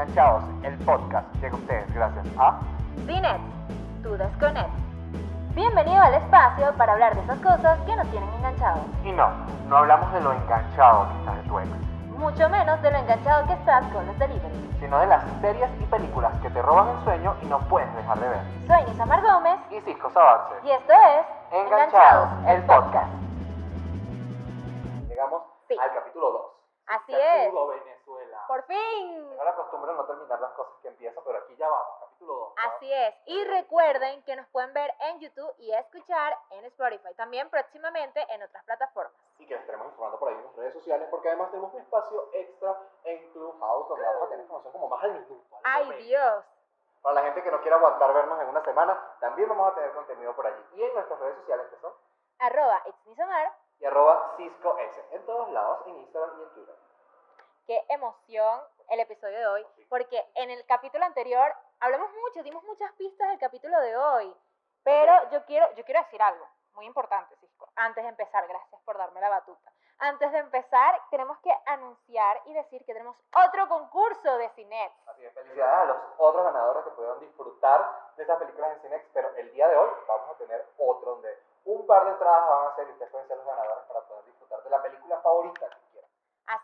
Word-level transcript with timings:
Enganchados, 0.00 0.42
el 0.62 0.76
podcast 0.84 1.26
llega 1.36 1.54
a 1.54 1.58
ustedes 1.58 1.94
gracias 1.94 2.26
a 2.38 2.60
Cinet, 3.06 3.40
tu 4.02 4.10
Desconet. 4.18 4.66
Bienvenido 5.54 6.02
al 6.02 6.12
espacio 6.12 6.70
para 6.76 6.92
hablar 6.92 7.14
de 7.16 7.22
esas 7.22 7.38
cosas 7.38 7.78
que 7.86 7.96
nos 7.96 8.06
tienen 8.10 8.28
enganchados. 8.34 8.82
Y 9.04 9.12
no, 9.12 9.26
no 9.68 9.78
hablamos 9.78 10.12
de 10.12 10.20
lo 10.20 10.34
enganchado 10.34 11.08
que 11.08 11.18
estás 11.20 11.36
de 11.38 11.42
tu 11.48 11.58
ex, 11.60 11.68
Mucho 12.18 12.46
menos 12.50 12.82
de 12.82 12.90
lo 12.90 12.98
enganchado 12.98 13.46
que 13.46 13.54
estás 13.54 13.86
con 13.90 14.04
los 14.06 14.18
deliveries. 14.18 14.76
sino 14.80 14.98
de 14.98 15.06
las 15.06 15.24
series 15.40 15.70
y 15.80 15.84
películas 15.86 16.38
que 16.42 16.50
te 16.50 16.60
roban 16.60 16.88
el 16.98 17.02
sueño 17.04 17.34
y 17.40 17.46
no 17.46 17.58
puedes 17.60 17.88
dejar 17.96 18.18
de 18.18 18.28
ver. 18.28 18.40
Soy 18.66 18.84
Nisamar 18.92 19.22
Gómez 19.22 19.58
Y 19.70 19.80
Cisco 19.80 20.10
Sabarce. 20.10 20.56
y 20.62 20.72
esto 20.72 20.92
es 20.92 21.26
Enganchados, 21.64 22.28
el 22.48 22.62
podcast. 22.66 23.08
Llegamos 25.08 25.40
Sí. 25.68 25.76
al 25.82 25.90
capítulo 25.94 26.32
2. 26.32 26.42
Así 26.86 27.14
es. 27.14 27.50
Por 28.46 28.62
fin. 28.64 29.28
Tengo 29.30 29.44
la 29.44 29.54
costumbre 29.54 29.90
de 29.92 29.96
no 29.98 30.04
terminar 30.06 30.40
las 30.40 30.52
cosas 30.52 30.74
que 30.82 30.88
empiezo, 30.88 31.22
pero 31.24 31.38
aquí 31.38 31.56
ya 31.56 31.68
vamos, 31.68 31.96
capítulo 32.00 32.34
2. 32.34 32.52
Así 32.66 32.92
es. 32.92 33.14
Y 33.26 33.44
recuerden 33.44 34.22
que 34.24 34.36
nos 34.36 34.46
pueden 34.48 34.72
ver 34.72 34.92
en 35.00 35.20
YouTube 35.20 35.54
y 35.58 35.72
escuchar 35.72 36.38
en 36.50 36.64
Spotify. 36.66 37.14
También 37.16 37.50
próximamente 37.50 38.24
en 38.30 38.42
otras 38.42 38.64
plataformas. 38.64 39.12
y 39.38 39.46
que 39.46 39.52
les 39.54 39.60
estaremos 39.60 39.88
informando 39.88 40.18
por 40.18 40.28
ahí 40.30 40.34
en 40.34 40.44
las 40.44 40.56
redes 40.56 40.72
sociales, 40.74 41.08
porque 41.10 41.28
además 41.28 41.50
tenemos 41.50 41.72
un 41.74 41.80
espacio 41.80 42.30
extra 42.32 42.74
en 43.04 43.32
Clubhouse 43.32 43.88
donde 43.88 44.04
vamos 44.06 44.22
a 44.22 44.28
tener 44.28 44.40
información 44.44 44.72
como 44.72 44.88
más 44.88 45.04
al 45.04 45.12
minuto. 45.12 45.44
al 45.64 45.90
Ay. 45.92 46.04
Dios. 46.04 46.44
Para 47.02 47.14
la 47.16 47.22
gente 47.22 47.42
que 47.42 47.50
no 47.50 47.60
quiera 47.60 47.76
aguantar 47.76 48.12
vernos 48.14 48.40
en 48.40 48.48
una 48.48 48.64
semana, 48.64 48.98
también 49.20 49.48
vamos 49.48 49.70
a 49.70 49.74
tener 49.74 49.92
contenido 49.92 50.34
por 50.34 50.46
allí. 50.46 50.62
Y 50.72 50.82
en 50.82 50.94
nuestras 50.94 51.20
redes 51.20 51.36
sociales 51.36 51.66
que 51.70 51.76
son 51.80 51.92
Arroba 52.38 52.82
It's 52.86 53.06
Nisamar. 53.06 53.52
y 53.78 53.84
arroba 53.84 54.34
Cisco 54.36 54.76
S, 54.78 55.04
en 55.12 55.24
todos 55.26 55.48
lados, 55.50 55.86
en 55.86 55.96
Instagram 55.98 56.38
y 56.38 56.42
en 56.42 56.50
Twitter. 56.50 56.74
Qué 57.66 57.84
emoción 57.88 58.60
el 58.90 59.00
episodio 59.00 59.36
de 59.36 59.46
hoy. 59.48 59.66
Porque 59.88 60.24
en 60.36 60.50
el 60.50 60.64
capítulo 60.66 61.04
anterior 61.04 61.52
hablamos 61.80 62.10
mucho, 62.12 62.44
dimos 62.44 62.62
muchas 62.62 62.92
pistas 62.92 63.28
del 63.28 63.40
capítulo 63.40 63.80
de 63.80 63.96
hoy. 63.96 64.36
Pero 64.84 65.12
yo 65.30 65.44
quiero, 65.46 65.68
yo 65.74 65.84
quiero 65.84 66.00
decir 66.02 66.22
algo 66.22 66.46
muy 66.74 66.86
importante, 66.86 67.34
Cisco. 67.36 67.68
Antes 67.74 68.04
de 68.04 68.10
empezar, 68.10 68.46
gracias 68.46 68.80
por 68.82 68.96
darme 68.96 69.20
la 69.20 69.30
batuta. 69.30 69.72
Antes 69.98 70.30
de 70.30 70.38
empezar, 70.38 71.00
tenemos 71.10 71.38
que 71.38 71.50
anunciar 71.64 72.40
y 72.44 72.52
decir 72.52 72.84
que 72.84 72.92
tenemos 72.92 73.16
otro 73.34 73.66
concurso 73.66 74.36
de 74.36 74.48
Cinet. 74.50 74.92
Así 75.06 75.22
que 75.22 75.30
felicidades 75.30 75.74
a 75.74 75.84
los 75.86 75.96
otros 76.18 76.44
ganadores 76.44 76.84
que 76.84 76.90
pudieron 76.90 77.18
disfrutar 77.18 78.12
de 78.14 78.22
estas 78.22 78.38
películas 78.38 78.76
en 78.76 78.82
Cinex, 78.82 79.06
pero 79.12 79.34
el 79.34 79.50
día 79.52 79.66
de 79.66 79.76
hoy 79.76 79.90
vamos 80.06 80.30
a 80.30 80.38
tener 80.38 80.66
otro 80.78 81.12
donde 81.12 81.42
un 81.64 81.84
par 81.86 82.04
de 82.04 82.10
entradas 82.12 82.48
van 82.48 82.66
a 82.68 82.76
ser 82.76 82.86
y 82.88 82.92
ustedes 82.92 83.10
pueden 83.10 83.26
ser 83.26 83.38
los 83.38 83.46
ganadores 83.46 83.84
para 83.86 84.00
poder 84.02 84.24
disfrutar 84.26 84.62
de 84.62 84.70
la 84.70 84.82
película 84.82 85.18
favorita. 85.20 85.68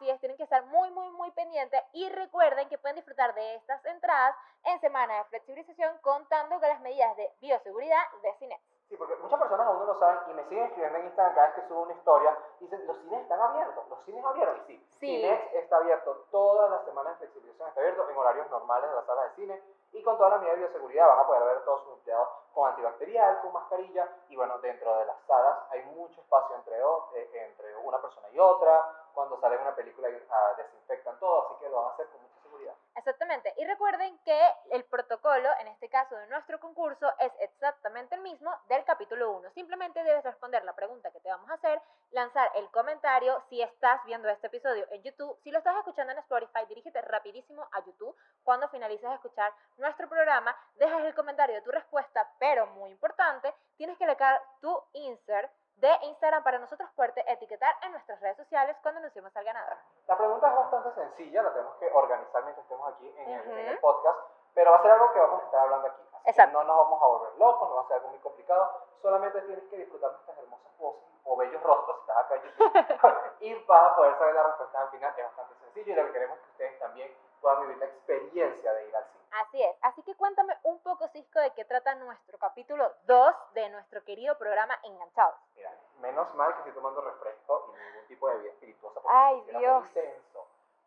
Así 0.03 0.11
es, 0.11 0.19
tienen 0.19 0.36
que 0.36 0.42
estar 0.42 0.64
muy, 0.67 0.91
muy, 0.91 1.08
muy 1.11 1.31
pendientes 1.31 1.81
y 1.92 2.08
recuerden 2.08 2.69
que 2.69 2.77
pueden 2.77 2.97
disfrutar 2.97 3.33
de 3.34 3.55
estas 3.55 3.84
entradas 3.86 4.34
en 4.64 4.81
semana 4.81 5.19
de 5.19 5.25
flexibilización 5.27 5.97
contando 5.98 6.59
con 6.59 6.69
las 6.69 6.81
medidas 6.81 7.17
de 7.17 7.31
bioseguridad 7.41 8.03
de 8.20 8.34
Cinet. 8.41 8.59
Sí, 8.89 8.97
porque 8.97 9.14
muchas 9.14 9.39
personas 9.39 9.64
aún 9.64 9.78
no 9.78 9.84
lo 9.84 9.98
saben 10.00 10.19
y 10.28 10.34
me 10.34 10.42
siguen 10.48 10.64
escribiendo 10.64 10.98
en 10.98 11.05
Instagram 11.05 11.34
cada 11.36 11.47
vez 11.47 11.55
que 11.55 11.69
subo 11.69 11.83
una 11.83 11.92
historia 11.92 12.36
dicen, 12.59 12.84
los 12.84 12.98
cines 12.98 13.20
están 13.22 13.41
abiertos, 13.41 13.89
los 13.89 14.05
cines 14.05 14.25
abrieron. 14.25 14.56
Y 14.56 14.61
sí, 14.67 14.86
Sí. 14.98 15.06
Cinex 15.22 15.55
está 15.55 15.77
abierto 15.77 16.27
todas 16.33 16.69
las 16.69 16.84
semanas 16.84 17.12
de 17.20 17.28
flexibilización, 17.28 17.69
está 17.69 17.81
abierto 17.81 18.11
en 18.11 18.16
horarios 18.16 18.50
normales 18.50 18.91
de 18.91 18.97
las 18.97 19.06
salas 19.06 19.25
de 19.28 19.34
cine 19.37 19.62
y 19.92 20.02
con 20.02 20.16
toda 20.16 20.30
la 20.30 20.38
medida 20.38 20.52
de 20.54 20.60
bioseguridad 20.60 21.06
van 21.06 21.18
a 21.18 21.26
poder 21.26 21.44
ver 21.44 21.64
todos 21.64 21.84
sus 21.84 21.92
empleados 21.94 22.28
con 22.54 22.68
antibacterial, 22.68 23.40
con 23.40 23.52
mascarilla 23.52 24.08
y 24.28 24.36
bueno, 24.36 24.58
dentro 24.58 24.96
de 24.98 25.06
las 25.06 25.16
salas 25.26 25.58
hay 25.70 25.82
mucho 25.84 26.20
espacio 26.20 26.56
entre, 26.56 26.78
eh, 26.78 27.46
entre 27.46 27.76
una 27.76 28.00
persona 28.00 28.28
y 28.30 28.38
otra, 28.38 29.08
cuando 29.14 29.38
sale 29.40 29.56
una 29.58 29.74
película 29.74 30.08
ah, 30.30 30.54
desinfectan 30.56 31.18
todo, 31.18 31.46
así 31.46 31.60
que 31.60 31.68
lo 31.68 31.76
van 31.76 31.90
a 31.90 31.94
hacer 31.94 32.06
con 32.08 32.22
mucha 32.22 32.40
seguridad. 32.42 32.74
Exactamente. 32.94 33.54
Y 33.56 33.64
recuerden 33.64 34.18
que 34.24 34.54
el 34.70 34.84
protocolo, 34.84 35.48
en 35.60 35.68
este 35.68 35.88
caso 35.88 36.14
de 36.16 36.26
nuestro 36.28 36.60
concurso, 36.60 37.10
es 37.18 37.32
exactamente 37.41 38.14
el 38.14 38.20
mismo 38.22 38.50
del 38.69 38.84
capítulo 38.84 39.32
1. 39.32 39.50
Simplemente 39.50 40.02
debes 40.02 40.25
responder 40.25 40.64
la 40.64 40.75
pregunta 40.75 41.10
que 41.10 41.20
te 41.20 41.28
vamos 41.28 41.50
a 41.50 41.54
hacer, 41.54 41.81
lanzar 42.12 42.50
el 42.55 42.71
comentario 42.71 43.43
si 43.49 43.61
estás 43.61 44.05
viendo 44.05 44.28
este 44.28 44.47
episodio 44.47 44.87
en 44.91 45.03
YouTube. 45.03 45.37
Si 45.43 45.50
lo 45.50 45.59
estás 45.59 45.77
escuchando 45.77 46.12
en 46.12 46.19
Spotify, 46.19 46.65
dirígete 46.69 47.00
rapidísimo 47.03 47.67
a 47.73 47.81
YouTube. 47.84 48.15
Cuando 48.45 48.69
finalices 48.69 49.09
de 49.09 49.15
escuchar 49.17 49.53
nuestro 49.78 50.09
programa, 50.09 50.56
dejas 50.77 51.05
el 51.05 51.15
comentario 51.15 51.56
de 51.56 51.62
tu 51.62 51.71
respuesta, 51.71 52.31
pero 52.39 52.67
muy 52.69 52.91
importante, 52.91 53.55
tienes 53.77 53.97
que 53.99 54.05
colocar 54.05 54.41
tu 54.61 54.83
insert 54.93 55.50
de 55.77 55.91
Instagram 56.03 56.45
para 56.45 56.59
nosotros 56.59 56.89
poderte 56.95 57.25
etiquetar 57.27 57.75
en 57.83 57.93
nuestras 57.93 58.21
redes 58.21 58.37
sociales 58.37 58.77
cuando 58.83 59.00
anunciemos 59.00 59.34
al 59.37 59.44
ganador. 59.44 59.77
La 60.06 60.17
pregunta 60.17 60.49
es 60.49 60.55
bastante 60.55 60.94
sencilla, 60.94 61.43
la 61.43 61.53
tenemos 61.53 61.75
que 61.77 61.91
organizar 61.93 62.44
mientras 62.44 62.65
estemos 62.65 62.94
aquí 62.94 63.12
en, 63.17 63.31
el, 63.31 63.59
en 63.59 63.69
el 63.69 63.79
podcast, 63.81 64.19
pero 64.55 64.71
va 64.71 64.77
a 64.77 64.83
ser 64.83 64.91
algo 64.93 65.12
que 65.12 65.19
vamos 65.19 65.43
a 65.43 65.44
estar 65.44 65.61
hablando 65.61 65.89
aquí. 65.89 66.03
Exacto. 66.25 66.59
no 66.59 66.65
nos 66.65 66.77
vamos 66.77 67.03
a 67.03 67.06
volver 67.06 67.38
locos, 67.38 67.69
no 67.69 67.77
va 67.77 67.83
a 67.83 67.87
ser 67.87 67.97
algo 67.97 68.09
muy 68.09 68.19
complicado, 68.19 68.71
solamente 69.00 69.41
tienes 69.43 69.65
que 69.69 69.77
disfrutar 69.78 70.12
nuestras 70.12 70.38
hermosas 70.38 70.78
voces 70.78 71.03
o 71.25 71.37
bellos 71.37 71.62
rostros 71.62 71.97
si 71.97 72.00
estás 72.03 72.16
acá 72.25 72.34
en 72.37 72.43
YouTube 72.43 73.33
y 73.41 73.55
vas 73.65 73.93
a 73.93 73.97
poder 73.97 74.19
saber 74.19 74.34
la 74.34 74.43
respuesta 74.44 74.81
al 74.81 74.91
final, 74.91 75.15
es 75.16 75.25
bastante 75.25 75.55
sencillo 75.65 75.93
y 75.93 75.97
lo 75.97 76.06
que 76.06 76.12
queremos 76.12 76.38
es 76.38 76.44
que 76.44 76.50
ustedes 76.50 76.78
también 76.78 77.16
puedan 77.41 77.61
vivir 77.62 77.78
la 77.78 77.87
experiencia 77.87 78.72
de 78.72 78.88
ir 78.88 78.97
al 78.97 79.05
cine. 79.05 79.25
Así 79.32 79.62
es. 79.62 79.77
Así 79.82 80.03
que 80.03 80.15
cuéntame 80.15 80.56
un 80.62 80.78
poco, 80.81 81.09
Cisco, 81.09 81.41
de 81.41 81.53
qué 81.55 81.65
trata 81.65 81.94
nuestro 81.97 82.38
capítulo 82.38 82.93
2 83.06 83.34
de 83.55 83.69
nuestro 83.71 84.05
querido 84.05 84.38
programa 84.38 84.78
Enganchados. 84.84 85.34
Mira, 85.56 85.72
menos 86.00 86.32
mal 86.34 86.53
que 86.53 86.59
estoy 86.59 86.72
tomando 86.72 87.00
refresco 87.00 87.72
y 87.72 87.84
ningún 87.84 88.06
tipo 88.06 88.28
de 88.28 88.34
bebida 88.37 88.53
espirituosa 88.53 89.00
porque 89.00 89.16
Ay, 89.16 89.41
Dios. 89.59 89.84
muy. 89.94 90.12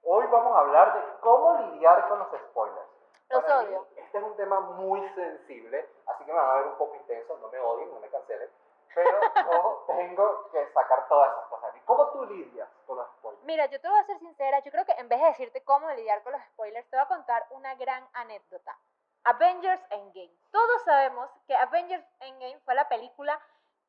Hoy 0.07 0.28
vamos 0.28 0.56
a 0.56 0.59
hablar 0.59 0.94
de 0.94 1.19
cómo 1.19 1.57
lidiar 1.62 2.07
con 2.07 2.19
los 2.19 2.28
spoilers. 2.28 2.84
Los 3.30 3.44
Para 3.44 3.62
mí, 3.62 3.68
odio. 3.68 3.88
Este 3.96 4.18
es 4.18 4.24
un 4.24 4.36
tema 4.38 4.59
muy 4.59 5.02
sensible, 5.09 5.90
así 6.06 6.25
que 6.25 6.31
me 6.31 6.38
van 6.38 6.50
a 6.50 6.56
ver 6.56 6.68
un 6.68 6.78
poco 6.78 6.96
intenso, 6.96 7.38
no 7.38 7.50
me 7.50 7.59
odien, 7.59 7.94
no 7.94 8.00
me 8.00 8.09
cancelen, 8.09 8.50
pero 8.94 9.19
yo 9.52 9.84
tengo 9.88 10.50
que 10.52 10.72
sacar 10.74 11.08
todas 11.08 11.31
esas 11.31 11.46
cosas. 11.47 11.75
¿Y 11.75 11.80
cómo 11.81 12.09
tú 12.12 12.25
lidias 12.25 12.69
con 12.86 12.97
los 12.97 13.08
spoilers? 13.18 13.44
Mira, 13.44 13.66
yo 13.68 13.81
te 13.81 13.90
voy 13.90 14.00
a 14.00 14.06
ser 14.06 14.19
sincera, 14.19 14.59
yo 14.59 14.72
creo 14.72 14.86
que 14.86 14.94
en 14.94 15.09
vez 15.09 15.19
de 15.19 15.28
decirte 15.28 15.63
cómo 15.63 15.90
lidiar 15.91 16.24
con 16.24 16.34
los 16.34 16.41
spoilers, 16.53 16.88
te 16.90 16.96
voy 16.96 17.03
a 17.03 17.08
contar 17.08 17.46
una 17.50 17.75
gran 17.75 18.08
anécdota. 18.13 18.78
Avengers 19.25 19.81
Endgame. 19.90 20.31
Todos 20.52 20.84
sabemos 20.84 21.30
que 21.47 21.56
Avengers 21.56 22.06
Endgame 22.19 22.59
fue 22.59 22.75
la 22.75 22.88
película 22.88 23.40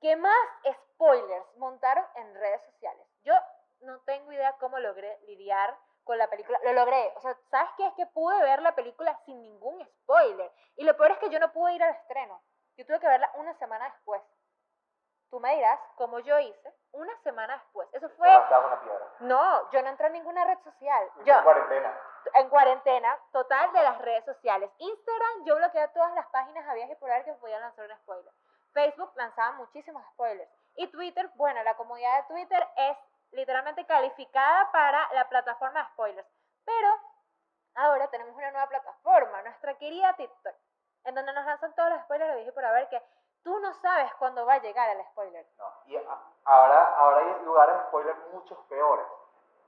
que 0.01 0.17
más 0.17 0.49
spoilers 0.65 1.57
montaron 1.57 2.05
en 2.15 2.35
redes 2.35 2.63
sociales. 2.73 3.07
Yo 3.23 3.35
no 3.81 4.01
tengo 4.01 4.33
idea 4.33 4.57
cómo 4.59 4.79
logré 4.79 5.19
lidiar 5.27 5.77
con 6.07 6.17
la 6.17 6.29
película. 6.29 6.59
Lo 6.63 6.73
logré. 6.73 7.13
O 7.17 7.21
sea, 7.21 7.37
¿sabes 7.51 7.71
qué? 7.77 7.87
Es 7.87 7.95
que 7.95 8.07
pude 8.07 8.41
ver 8.43 8.63
la 8.63 8.75
película 8.75 9.15
sin 9.27 9.43
ningún 9.43 9.85
spoiler. 9.85 10.51
Y 10.77 10.85
lo 10.85 10.97
peor 10.97 11.11
es 11.11 11.19
que 11.19 11.29
yo 11.29 11.39
no 11.39 11.53
pude 11.53 11.75
ir 11.75 11.83
al 11.83 11.95
estreno. 11.95 12.41
Yo 12.77 12.87
tuve 12.87 13.01
que 13.01 13.09
verla 13.09 13.31
una 13.35 13.53
semana 13.59 13.87
después. 13.87 14.23
Tú 15.31 15.41
me 15.41 15.57
dirás, 15.57 15.81
como 15.97 16.21
yo 16.21 16.39
hice, 16.39 16.75
una 16.93 17.13
semana 17.23 17.55
después. 17.57 17.89
Eso 17.93 18.09
fue... 18.11 18.29
Levantabas 18.29 18.73
una 18.73 18.81
piedra. 18.81 19.07
No, 19.19 19.71
yo 19.73 19.83
no 19.83 19.89
entré 19.89 20.07
en 20.07 20.13
ninguna 20.13 20.45
red 20.45 20.59
social. 20.63 21.11
Yo 21.25 21.35
en 21.35 21.43
cuarentena. 21.43 22.01
en 22.35 22.49
cuarentena 22.49 23.19
total 23.33 23.73
de 23.73 23.83
las 23.83 23.99
redes 23.99 24.25
sociales. 24.25 24.71
Instagram, 24.79 25.45
yo 25.45 25.57
bloqueé 25.57 25.89
todas 25.89 26.15
las 26.15 26.27
páginas 26.29 26.67
había 26.69 26.87
y 26.87 26.95
por 26.95 27.11
que 27.25 27.33
podían 27.35 27.61
lanzar 27.61 27.91
un 27.91 27.97
spoiler. 27.99 28.33
Facebook 28.73 29.11
lanzaba 29.17 29.53
muchísimos 29.57 30.05
spoilers. 30.13 30.51
Y 30.77 30.87
Twitter, 30.89 31.29
bueno, 31.35 31.63
la 31.65 31.75
comunidad 31.75 32.19
de 32.19 32.35
Twitter 32.35 32.69
es 32.77 32.97
literalmente 33.37 33.87
calificada 33.87 34.71
para 34.73 35.13
la 35.13 35.29
plataforma 35.29 35.81
de 35.81 35.87
spoilers. 35.91 36.29
Pero 36.65 36.89
ahora 37.77 38.09
tenemos 38.09 38.35
una 38.35 38.51
nueva 38.51 38.69
plataforma, 38.69 39.43
nuestra 39.43 39.75
querida 39.79 40.15
TikTok, 40.15 40.55
en 41.05 41.15
donde 41.15 41.33
nos 41.33 41.45
lanzan 41.45 41.75
todos 41.75 41.91
los 41.91 42.01
spoilers 42.03 42.35
de 42.35 42.43
y 42.43 42.51
por 42.51 42.65
haber 42.65 42.89
que 42.89 43.01
tú 43.45 43.59
no 43.61 43.73
sabes 43.75 44.13
cuándo 44.15 44.45
va 44.47 44.55
a 44.55 44.59
llegar 44.59 44.89
el 44.91 45.05
spoiler. 45.07 45.47
No. 45.59 45.73
Y 45.85 45.97
ahora, 46.45 46.95
ahora 46.97 47.19
hay 47.19 47.45
lugares 47.45 47.77
de 47.77 47.83
spoilers 47.85 48.19
muchos 48.33 48.59
peores. 48.69 49.07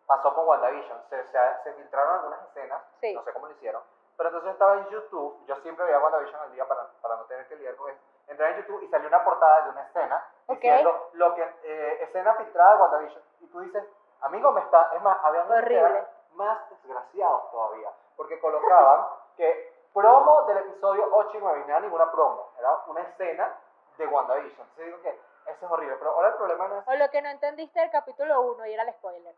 Pasó 0.07 0.35
con 0.35 0.49
WandaVision, 0.49 1.03
se, 1.11 1.23
se, 1.27 1.39
se 1.63 1.73
filtraron 1.75 2.15
algunas 2.15 2.43
escenas, 2.49 2.83
Sí. 3.01 3.13
no 3.15 3.23
sé 3.23 3.33
cómo 3.35 3.47
lo 3.47 3.53
hicieron, 3.53 3.83
pero 4.17 4.31
entonces 4.31 4.53
estaba 4.53 4.75
en 4.79 4.89
YouTube, 4.89 5.45
yo 5.47 5.55
siempre 5.57 5.85
veía 5.85 5.99
WandaVision 6.01 6.41
al 6.41 6.53
día 6.53 6.67
para, 6.67 6.89
para 7.03 7.17
no 7.17 7.25
tener 7.27 7.47
que 7.47 7.57
lidiar 7.57 7.77
con 7.77 7.91
eso. 7.91 8.01
Entré 8.29 8.51
en 8.51 8.57
YouTube 8.59 8.83
y 8.83 8.89
salió 8.89 9.09
una 9.09 9.25
portada 9.25 9.63
de 9.63 9.71
una 9.71 9.83
escena 9.83 10.25
Ok. 10.47 10.61
diciendo 10.61 11.11
lo 11.15 11.35
que, 11.35 11.43
eh, 11.65 12.03
escena 12.05 12.35
filtrada 12.35 12.75
de 12.77 12.81
WandaVision. 12.83 13.23
Y 13.41 13.47
tú 13.49 13.61
dices, 13.61 13.85
amigo, 14.23 14.53
me 14.53 14.61
está, 14.61 14.91
es 14.95 15.03
más, 15.03 15.19
que 15.21 15.53
Horrible. 15.53 16.07
más 16.35 16.71
desgraciados 16.71 17.51
todavía, 17.51 17.91
porque 18.17 18.39
colocaban 18.41 19.07
que 19.37 19.77
promo 19.95 20.43
del 20.43 20.59
episodio 20.59 21.09
8 21.13 21.31
y 21.37 21.41
9, 21.41 21.59
y 21.59 21.63
no 21.63 21.69
era 21.69 21.81
ninguna 21.81 22.11
promo, 22.13 22.51
era 22.59 22.71
una 22.87 23.01
escena 23.03 23.53
de 23.97 24.07
WandaVision. 24.07 24.61
Entonces 24.69 24.87
digo 24.87 25.01
que 25.03 25.09
eso 25.51 25.67
es 25.67 25.71
horrible, 25.73 25.97
pero 25.97 26.11
ahora 26.13 26.29
el 26.29 26.35
problema 26.35 26.69
no 26.69 26.79
es 26.79 26.89
O 26.89 26.95
lo 26.95 27.11
que 27.11 27.23
no 27.23 27.29
entendiste 27.31 27.81
del 27.81 27.91
capítulo 27.91 28.41
1 28.43 28.67
y 28.67 28.75
era 28.75 28.83
el 28.85 28.93
spoiler. 28.95 29.35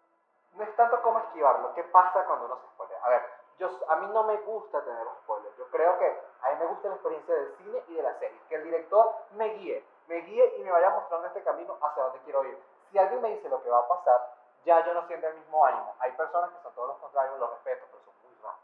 no 0.54 0.64
es 0.64 0.76
tanto 0.76 1.00
cómo 1.02 1.20
esquivarlo, 1.20 1.72
qué 1.75 1.84
pasa 1.84 2.25
cuando 2.25 2.46
uno 2.46 2.56
se 2.58 2.66
spoilea. 2.69 2.98
A 3.04 3.08
ver, 3.08 3.22
yo, 3.61 3.69
a 3.89 3.97
mí 3.97 4.09
no 4.12 4.25
me 4.25 4.37
gusta 4.39 4.83
tener 4.83 5.05
los 5.05 5.17
spoilers. 5.19 5.57
Yo 5.59 5.67
creo 5.69 5.99
que 5.99 6.07
a 6.43 6.51
mí 6.51 6.57
me 6.59 6.67
gusta 6.67 6.89
la 6.89 6.95
experiencia 6.95 7.35
del 7.35 7.57
cine 7.59 7.85
y 7.89 7.95
de 7.95 8.03
la 8.03 8.19
serie. 8.19 8.41
Que 8.49 8.55
el 8.55 8.65
director 8.65 9.15
me 9.33 9.49
guíe, 9.51 9.85
me 10.09 10.17
guíe 10.23 10.57
y 10.57 10.65
me 10.65 10.71
vaya 10.73 10.91
mostrando 10.91 11.27
este 11.29 11.43
camino 11.43 11.77
hacia 11.81 12.03
donde 12.05 12.19
quiero 12.21 12.43
ir. 12.45 12.59
Si 12.91 12.99
alguien 12.99 13.21
me 13.21 13.29
dice 13.29 13.49
lo 13.51 13.62
que 13.62 13.69
va 13.69 13.81
a 13.81 13.89
pasar, 13.89 14.33
ya 14.65 14.85
yo 14.85 14.95
no 14.95 15.07
siento 15.07 15.29
el 15.29 15.35
mismo 15.35 15.65
ánimo. 15.65 15.95
Hay 16.01 16.12
personas 16.12 16.51
que 16.51 16.62
son 16.62 16.75
todos 16.75 16.89
los 16.89 16.99
contrarios, 16.99 17.39
los 17.39 17.51
respeto, 17.51 17.87
pero 17.91 18.03
son 18.03 18.15
muy 18.23 18.43
raros. 18.43 18.61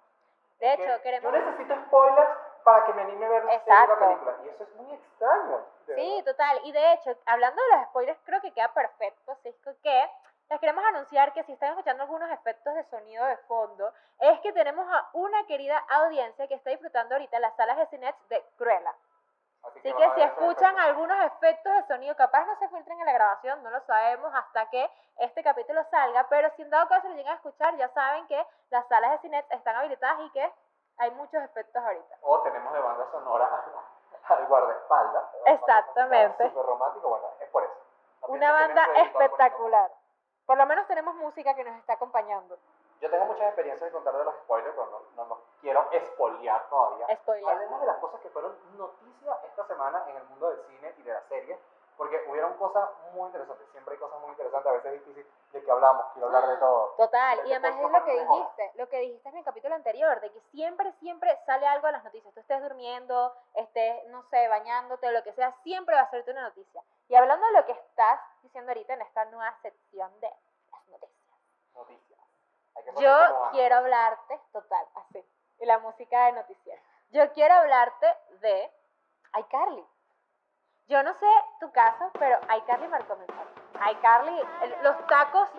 De 0.58 0.76
Que 0.76 0.84
hecho, 0.84 1.02
queremos... 1.02 1.32
Yo 1.32 1.38
necesito 1.38 1.74
spoilers 1.86 2.30
para 2.64 2.86
que 2.86 2.92
me 2.94 3.02
anime 3.02 3.26
a 3.26 3.28
ver 3.28 3.44
la 3.44 3.98
película. 3.98 4.36
Y 4.44 4.48
eso 4.48 4.62
es 4.64 4.74
muy 4.76 4.92
extraño. 4.94 5.60
Sí, 5.94 6.22
total. 6.24 6.60
Y 6.64 6.72
de 6.72 6.92
hecho, 6.94 7.10
hablando 7.26 7.62
de 7.62 7.76
los 7.76 7.86
spoilers, 7.88 8.18
creo 8.24 8.40
que 8.40 8.52
queda 8.52 8.72
perfecto, 8.72 9.36
Cisco, 9.42 9.70
que 9.82 10.10
les 10.48 10.60
queremos 10.60 10.84
anunciar 10.84 11.32
que 11.32 11.42
si 11.44 11.52
están 11.52 11.70
escuchando 11.70 12.04
algunos 12.04 12.30
efectos 12.30 12.74
de 12.74 12.84
sonido 12.84 13.24
de 13.24 13.36
fondo, 13.48 13.92
es 14.20 14.40
que 14.40 14.52
tenemos 14.52 14.86
a 14.88 15.08
una 15.14 15.44
querida 15.46 15.78
audiencia 15.88 16.46
que 16.46 16.54
está 16.54 16.70
disfrutando 16.70 17.14
ahorita 17.14 17.40
las 17.40 17.54
salas 17.56 17.76
de 17.78 17.86
cine 17.86 18.14
de 18.28 18.44
Cruella. 18.56 18.94
Así 19.64 19.80
Así 19.80 19.92
van 19.92 20.14
que 20.14 20.14
si 20.14 20.22
escuchan 20.22 20.78
algunos 20.78 21.18
efectos 21.24 21.72
de 21.72 21.82
sonido, 21.88 22.14
capaz 22.14 22.46
no 22.46 22.56
se 22.58 22.68
filtren 22.68 23.00
en 23.00 23.06
la 23.06 23.12
grabación, 23.12 23.62
no 23.64 23.70
lo 23.70 23.80
sabemos 23.80 24.32
hasta 24.32 24.70
que 24.70 24.88
este 25.16 25.42
capítulo 25.42 25.82
salga, 25.90 26.28
pero 26.28 26.48
si 26.50 26.62
en 26.62 26.70
dado 26.70 26.86
caso 26.88 27.08
lo 27.08 27.14
llegan 27.14 27.32
a 27.32 27.36
escuchar, 27.36 27.76
ya 27.76 27.88
saben 27.88 28.26
que 28.28 28.46
las 28.70 28.86
salas 28.86 29.10
de 29.12 29.18
cine 29.18 29.44
están 29.50 29.74
habilitadas 29.74 30.20
y 30.20 30.30
que 30.30 30.52
hay 30.98 31.10
muchos 31.12 31.42
efectos 31.42 31.82
ahorita. 31.82 32.16
O 32.22 32.40
tenemos 32.42 32.72
de 32.72 32.80
banda 32.80 33.10
sonora 33.10 33.50
al 34.28 34.46
guardaespaldas. 34.46 35.24
Exactamente. 35.46 36.48
Súper 36.48 36.66
romántico, 36.66 37.08
bueno, 37.08 37.26
es 37.40 37.48
por 37.50 37.64
eso. 37.64 37.74
No 38.22 38.28
Una 38.28 38.46
que 38.46 38.52
banda 38.52 38.86
espectacular. 39.02 39.90
Por 40.46 40.56
lo 40.56 40.66
menos 40.66 40.86
tenemos 40.86 41.14
música 41.16 41.54
que 41.54 41.64
nos 41.64 41.76
está 41.76 41.94
acompañando. 41.94 42.56
Yo 43.00 43.10
tengo 43.10 43.26
muchas 43.26 43.48
experiencias 43.48 43.90
de 43.90 43.92
contar 43.92 44.16
de 44.16 44.24
los 44.24 44.34
spoilers, 44.36 44.74
pero 44.74 44.86
no, 44.86 45.00
no, 45.16 45.28
no 45.28 45.40
quiero 45.60 45.90
espolear 45.90 46.68
todavía. 46.68 47.06
Spoiler. 47.16 47.48
Hablemos 47.48 47.80
de 47.80 47.86
las 47.86 47.98
cosas 47.98 48.20
que 48.20 48.30
fueron 48.30 48.56
noticia 48.78 49.38
esta 49.44 49.66
semana 49.66 50.04
en 50.08 50.16
el 50.16 50.24
mundo 50.24 50.50
del 50.50 50.60
cine 50.66 50.94
y 50.96 51.02
de 51.02 51.12
las 51.12 51.24
series, 51.24 51.58
porque 51.96 52.24
hubieron 52.28 52.54
cosas 52.54 52.88
muy 53.12 53.26
interesantes. 53.26 53.66
Siempre 53.72 53.94
hay 53.94 54.00
cosas 54.00 54.20
muy 54.20 54.30
interesantes, 54.30 54.70
a 54.70 54.74
veces 54.74 54.92
es 54.92 55.06
difícil 55.06 55.26
de 55.52 55.64
que 55.64 55.70
hablamos, 55.70 56.06
quiero 56.12 56.26
hablar 56.26 56.46
de 56.46 56.56
todo. 56.56 56.94
Total, 56.96 57.40
y 57.46 57.52
además 57.52 57.80
es 57.80 57.90
lo 57.90 58.04
que 58.04 58.20
dijiste, 58.20 58.72
lo 58.74 58.88
que 58.88 58.98
dijiste 59.00 59.28
en 59.28 59.36
el 59.36 59.44
capítulo 59.44 59.74
anterior, 59.74 60.20
de 60.20 60.30
que 60.30 60.40
siempre, 60.52 60.92
siempre 61.00 61.38
sale 61.44 61.66
algo 61.66 61.88
en 61.88 61.94
las 61.94 62.04
noticias. 62.04 62.32
Tú 62.34 62.40
estés 62.40 62.62
durmiendo, 62.62 63.34
estés, 63.54 64.06
no 64.08 64.22
sé, 64.30 64.48
bañándote 64.48 65.08
o 65.08 65.10
lo 65.10 65.22
que 65.22 65.32
sea, 65.32 65.52
siempre 65.62 65.94
va 65.94 66.02
a 66.02 66.10
serte 66.10 66.30
una 66.30 66.42
noticia. 66.42 66.82
Y 67.08 67.14
hablando 67.14 67.46
de 67.46 67.52
lo 67.52 67.66
que 67.66 67.72
estás 67.72 68.20
diciendo 68.56 68.70
ahorita 68.70 68.94
en 68.94 69.02
esta 69.02 69.24
nueva 69.26 69.54
sección 69.60 70.18
de 70.20 70.32
las 70.72 70.86
noticias. 70.88 71.38
Noticias. 71.74 72.20
Yo 72.98 73.50
quiero 73.50 73.76
hablarte, 73.76 74.40
total, 74.50 74.86
así, 74.94 75.22
y 75.58 75.66
la 75.66 75.78
música 75.80 76.24
de 76.26 76.32
noticias. 76.32 76.80
Yo 77.10 77.30
quiero 77.34 77.54
hablarte 77.54 78.06
de 78.40 78.72
iCarly. 79.40 79.86
Yo 80.86 81.02
no 81.02 81.12
sé 81.12 81.26
tu 81.60 81.70
caso, 81.70 82.10
pero 82.18 82.38
iCarly 82.56 82.88
marcó 82.88 83.16
mi 83.16 83.26
iCarly, 83.90 84.42
los 84.80 85.06
tacos, 85.06 85.50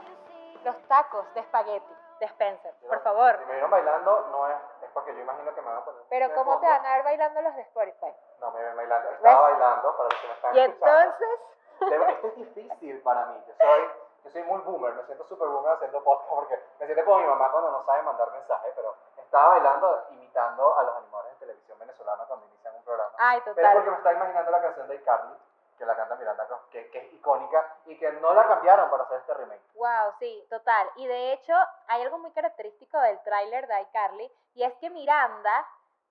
los 0.63 0.87
tacos 0.87 1.31
de 1.35 1.41
espagueti 1.41 1.93
de 2.19 2.25
Spencer, 2.25 2.73
Yo- 2.81 2.89
por 2.89 3.03
favor. 3.03 3.37
Si 3.37 3.45
me 3.45 3.51
vieron 3.53 3.69
bailando, 3.69 4.27
no 4.31 4.49
es, 4.49 4.57
es 4.81 4.89
porque 4.91 5.13
yo 5.13 5.19
imagino 5.21 5.53
que 5.53 5.61
me 5.61 5.67
van 5.67 5.77
a 5.77 5.85
poner. 5.85 6.01
Pero 6.09 6.33
¿cómo 6.33 6.59
te 6.59 6.65
van 6.67 6.83
a 6.83 6.95
ver 6.95 7.03
bailando 7.03 7.41
los 7.43 7.55
de 7.57 7.61
Spotify? 7.61 8.11
No 8.39 8.49
me 8.53 8.63
ven 8.63 8.75
bailando. 8.75 9.11
Estaba 9.11 9.41
bailando 9.51 9.95
para 9.97 10.09
los 10.09 10.19
que 10.19 10.27
me 10.27 10.33
están 10.33 10.55
Y 10.55 10.59
escuchando. 10.61 10.99
entonces, 10.99 11.39
De- 11.79 12.11
Esto 12.11 12.27
es 12.27 12.35
difícil 12.35 13.01
para 13.01 13.25
mí. 13.27 13.43
Yo 13.47 13.53
soy, 13.55 13.87
yo 14.23 14.29
soy 14.31 14.43
muy 14.43 14.59
boomer, 14.61 14.93
me 14.95 15.03
siento 15.05 15.23
súper 15.25 15.47
boomer 15.47 15.73
haciendo 15.73 16.03
podcast 16.03 16.29
porque 16.29 16.59
me 16.79 16.85
siento 16.85 17.05
como 17.05 17.19
mi 17.19 17.27
mamá 17.27 17.51
cuando 17.51 17.71
no 17.71 17.83
sabe 17.85 18.01
mandar 18.03 18.31
mensajes, 18.31 18.73
pero 18.75 18.95
estaba 19.17 19.49
bailando 19.49 20.05
imitando 20.11 20.77
a 20.77 20.83
los 20.83 20.97
animadores 20.97 21.33
de 21.33 21.39
televisión 21.39 21.79
venezolana 21.79 22.23
cuando 22.25 22.45
inician 22.47 22.75
un 22.75 22.83
programa. 22.83 23.11
ay, 23.19 23.41
Pero 23.45 23.67
es 23.67 23.73
porque 23.73 23.89
total. 23.89 23.91
me 23.91 23.97
estaba 23.97 24.15
imaginando 24.15 24.51
la 24.51 24.61
canción 24.61 24.87
de 24.87 24.95
iCarly, 24.95 25.37
que 25.77 25.85
la 25.85 25.95
canta 25.95 26.15
Miranda 26.15 26.45
Cross, 26.47 26.61
que, 26.71 26.89
que 26.89 26.97
es 26.97 27.13
icónica 27.13 27.75
y 27.85 27.97
que 27.99 28.11
no 28.13 28.33
la 28.33 28.47
cambiaron 28.47 28.89
para 28.89 29.03
hacer 29.03 29.19
este 29.19 29.33
remake. 29.35 29.61
Wow, 29.75 30.11
sí, 30.17 30.47
total. 30.49 30.89
Y 30.95 31.05
de 31.07 31.33
hecho, 31.33 31.53
hay 31.87 32.01
algo 32.01 32.17
muy 32.17 32.31
característico 32.31 32.99
del 32.99 33.21
tráiler 33.21 33.67
de 33.67 33.81
iCarly, 33.81 34.31
y 34.55 34.63
es 34.63 34.73
que 34.79 34.89
Miranda 34.89 35.67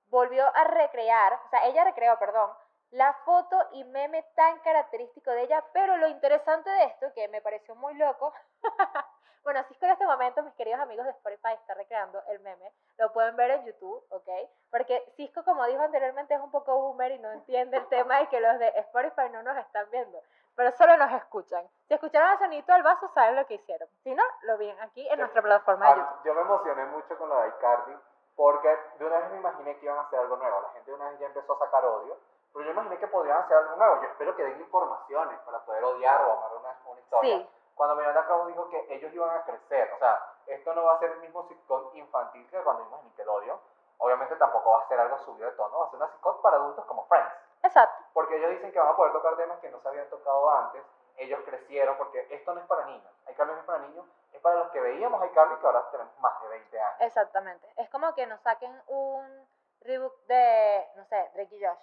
volvió 0.08 0.44
a 0.54 0.64
recrear, 0.64 1.32
o 1.44 1.48
sea, 1.48 1.64
ella 1.66 1.82
recreó, 1.82 2.16
perdón, 2.16 2.52
la 2.90 3.12
foto 3.24 3.56
y 3.72 3.84
meme 3.84 4.22
tan 4.34 4.58
característico 4.60 5.30
de 5.30 5.42
ella, 5.42 5.64
pero 5.72 5.96
lo 5.96 6.06
interesante 6.08 6.70
de 6.70 6.84
esto, 6.84 7.12
que 7.14 7.28
me 7.28 7.40
pareció 7.42 7.74
muy 7.74 7.94
loco, 7.94 8.32
bueno, 9.44 9.60
así 9.60 9.74
es 9.74 9.78
que 9.78 9.86
en 9.86 9.92
este 9.92 10.06
momento 10.06 10.42
mis 10.42 10.54
queridos 10.54 10.80
amigos 10.80 11.04
de 11.04 11.12
Spotify 11.12 11.52
están 11.54 11.76
recreando 11.76 12.22
el 12.28 12.40
meme, 12.40 12.72
lo 12.98 13.12
pueden 13.12 13.36
ver 13.36 13.50
en 13.52 13.64
YouTube, 13.64 14.04
¿ok? 14.10 14.28
Porque 14.70 15.04
Cisco, 15.16 15.44
como 15.44 15.64
dijo 15.66 15.82
anteriormente, 15.82 16.34
es 16.34 16.40
un 16.40 16.50
poco 16.50 16.76
boomer 16.76 17.12
y 17.12 17.18
no 17.18 17.30
entiende 17.32 17.76
el 17.76 17.86
tema 17.88 18.18
de 18.18 18.28
que 18.28 18.40
los 18.40 18.58
de 18.58 18.68
Spotify 18.76 19.28
no 19.30 19.42
nos 19.42 19.56
están 19.58 19.88
viendo, 19.90 20.20
pero 20.54 20.72
solo 20.72 20.96
nos 20.96 21.12
escuchan. 21.12 21.64
Si 21.86 21.94
escucharon 21.94 22.30
el 22.32 22.38
sonito 22.38 22.72
del 22.72 22.82
vaso, 22.82 23.08
saben 23.14 23.36
lo 23.36 23.46
que 23.46 23.54
hicieron. 23.54 23.88
Si 24.02 24.14
no, 24.14 24.24
lo 24.42 24.56
ven 24.58 24.80
aquí 24.80 25.06
en 25.08 25.18
nuestra 25.20 25.42
plataforma 25.42 25.86
de 25.86 25.92
Ah, 25.92 25.96
YouTube. 25.96 26.24
yo 26.24 26.34
me 26.34 26.40
emocioné 26.40 26.84
mucho 26.86 27.18
con 27.18 27.28
lo 27.28 27.40
de 27.40 27.48
iCarly 27.48 27.96
porque 28.34 28.68
de 28.98 29.04
una 29.06 29.18
vez 29.18 29.30
me 29.30 29.36
imaginé 29.38 29.78
que 29.78 29.84
iban 29.86 29.98
a 29.98 30.02
hacer 30.02 30.18
algo 30.18 30.36
nuevo. 30.36 30.60
La 30.62 30.68
gente 30.70 30.90
de 30.90 30.96
una 30.96 31.10
vez 31.10 31.18
ya 31.20 31.26
empezó 31.26 31.52
a 31.54 31.58
sacar 31.58 31.84
odio, 31.84 32.18
pero 32.56 32.68
yo 32.68 32.72
imaginé 32.72 32.96
que 32.98 33.06
podrían 33.08 33.36
hacer 33.36 33.54
algo 33.54 33.76
nuevo. 33.76 34.00
Yo 34.00 34.08
espero 34.08 34.34
que 34.34 34.42
den 34.42 34.58
informaciones 34.60 35.38
para 35.40 35.60
poder 35.60 35.84
odiar 35.84 36.22
o 36.22 36.32
amar 36.32 36.54
una, 36.58 36.78
una 36.86 37.00
historia. 37.00 37.36
Sí, 37.38 37.50
Cuando 37.74 37.96
Miranda 37.96 38.24
Cross 38.24 38.46
dijo 38.46 38.70
que 38.70 38.86
ellos 38.88 39.12
iban 39.12 39.36
a 39.36 39.44
crecer, 39.44 39.92
o 39.92 39.98
sea, 39.98 40.18
esto 40.46 40.74
no 40.74 40.84
va 40.84 40.94
a 40.94 40.98
ser 40.98 41.10
el 41.10 41.18
mismo 41.20 41.46
sitcom 41.48 41.90
infantil 41.92 42.48
que 42.48 42.62
cuando 42.62 42.84
vimos 42.84 43.04
Nickelodeon. 43.04 43.60
Obviamente 43.98 44.36
tampoco 44.36 44.70
va 44.70 44.82
a 44.84 44.88
ser 44.88 44.98
algo 44.98 45.18
subido 45.18 45.50
de 45.50 45.56
tono, 45.56 45.78
va 45.78 45.86
a 45.86 45.90
ser 45.90 45.96
una 45.98 46.08
sitcom 46.08 46.40
para 46.40 46.56
adultos 46.56 46.84
como 46.86 47.04
Friends. 47.06 47.32
exacto. 47.62 48.04
Porque 48.14 48.36
ellos 48.36 48.50
dicen 48.50 48.72
que 48.72 48.78
van 48.78 48.88
a 48.88 48.96
poder 48.96 49.12
tocar 49.12 49.36
temas 49.36 49.58
que 49.58 49.70
no 49.70 49.78
se 49.80 49.88
habían 49.88 50.08
tocado 50.08 50.50
antes. 50.50 50.82
Ellos 51.18 51.40
crecieron 51.44 51.96
porque 51.98 52.26
esto 52.30 52.54
no 52.54 52.60
es 52.60 52.66
para 52.66 52.86
niños. 52.86 53.10
iCarly 53.28 53.52
no 53.52 53.58
es 53.60 53.64
para 53.66 53.78
niños, 53.80 54.06
es 54.32 54.40
para 54.40 54.56
los 54.56 54.70
que 54.70 54.80
veíamos 54.80 55.22
iCarly 55.26 55.56
que 55.56 55.66
ahora 55.66 55.90
tenemos 55.90 56.18
más 56.20 56.40
de 56.42 56.48
20 56.48 56.80
años. 56.80 57.00
Exactamente. 57.00 57.70
Es 57.76 57.88
como 57.90 58.14
que 58.14 58.26
nos 58.26 58.40
saquen 58.40 58.82
un 58.86 59.48
reboot 59.80 60.14
de, 60.26 60.86
no 60.96 61.04
sé, 61.04 61.30
Drake 61.34 61.54
y 61.54 61.64
Josh. 61.64 61.78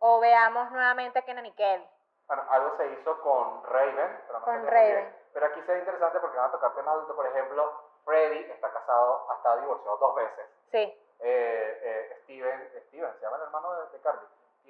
O 0.00 0.18
veamos 0.18 0.70
nuevamente 0.72 1.18
a 1.18 1.22
Kenan 1.22 1.46
y 1.46 1.52
Kel. 1.52 1.86
Bueno, 2.26 2.42
algo 2.48 2.76
se 2.76 2.86
hizo 2.92 3.20
con 3.22 3.64
Raven, 3.64 4.22
pero 4.26 4.38
no 4.38 4.44
Con 4.44 4.66
Raven. 4.66 5.14
Pero 5.32 5.46
aquí 5.46 5.60
será 5.62 5.78
interesante 5.78 6.20
porque 6.20 6.36
van 6.36 6.48
a 6.48 6.52
tocar 6.52 6.74
temas 6.74 6.94
adultos. 6.94 7.16
Por 7.16 7.26
ejemplo, 7.26 7.72
Freddy 8.04 8.50
está 8.50 8.70
casado, 8.72 9.26
ha 9.30 9.34
estado 9.34 9.60
divorciado 9.60 9.96
dos 9.98 10.14
veces. 10.14 10.46
Sí. 10.70 10.78
Eh, 11.20 11.80
eh, 11.82 12.20
Steven, 12.22 12.70
Steven, 12.88 13.12
se 13.14 13.20
llama 13.20 13.36
el 13.36 13.42
hermano 13.42 13.74
de, 13.74 13.90
de 13.90 13.98
Carly. 14.00 14.26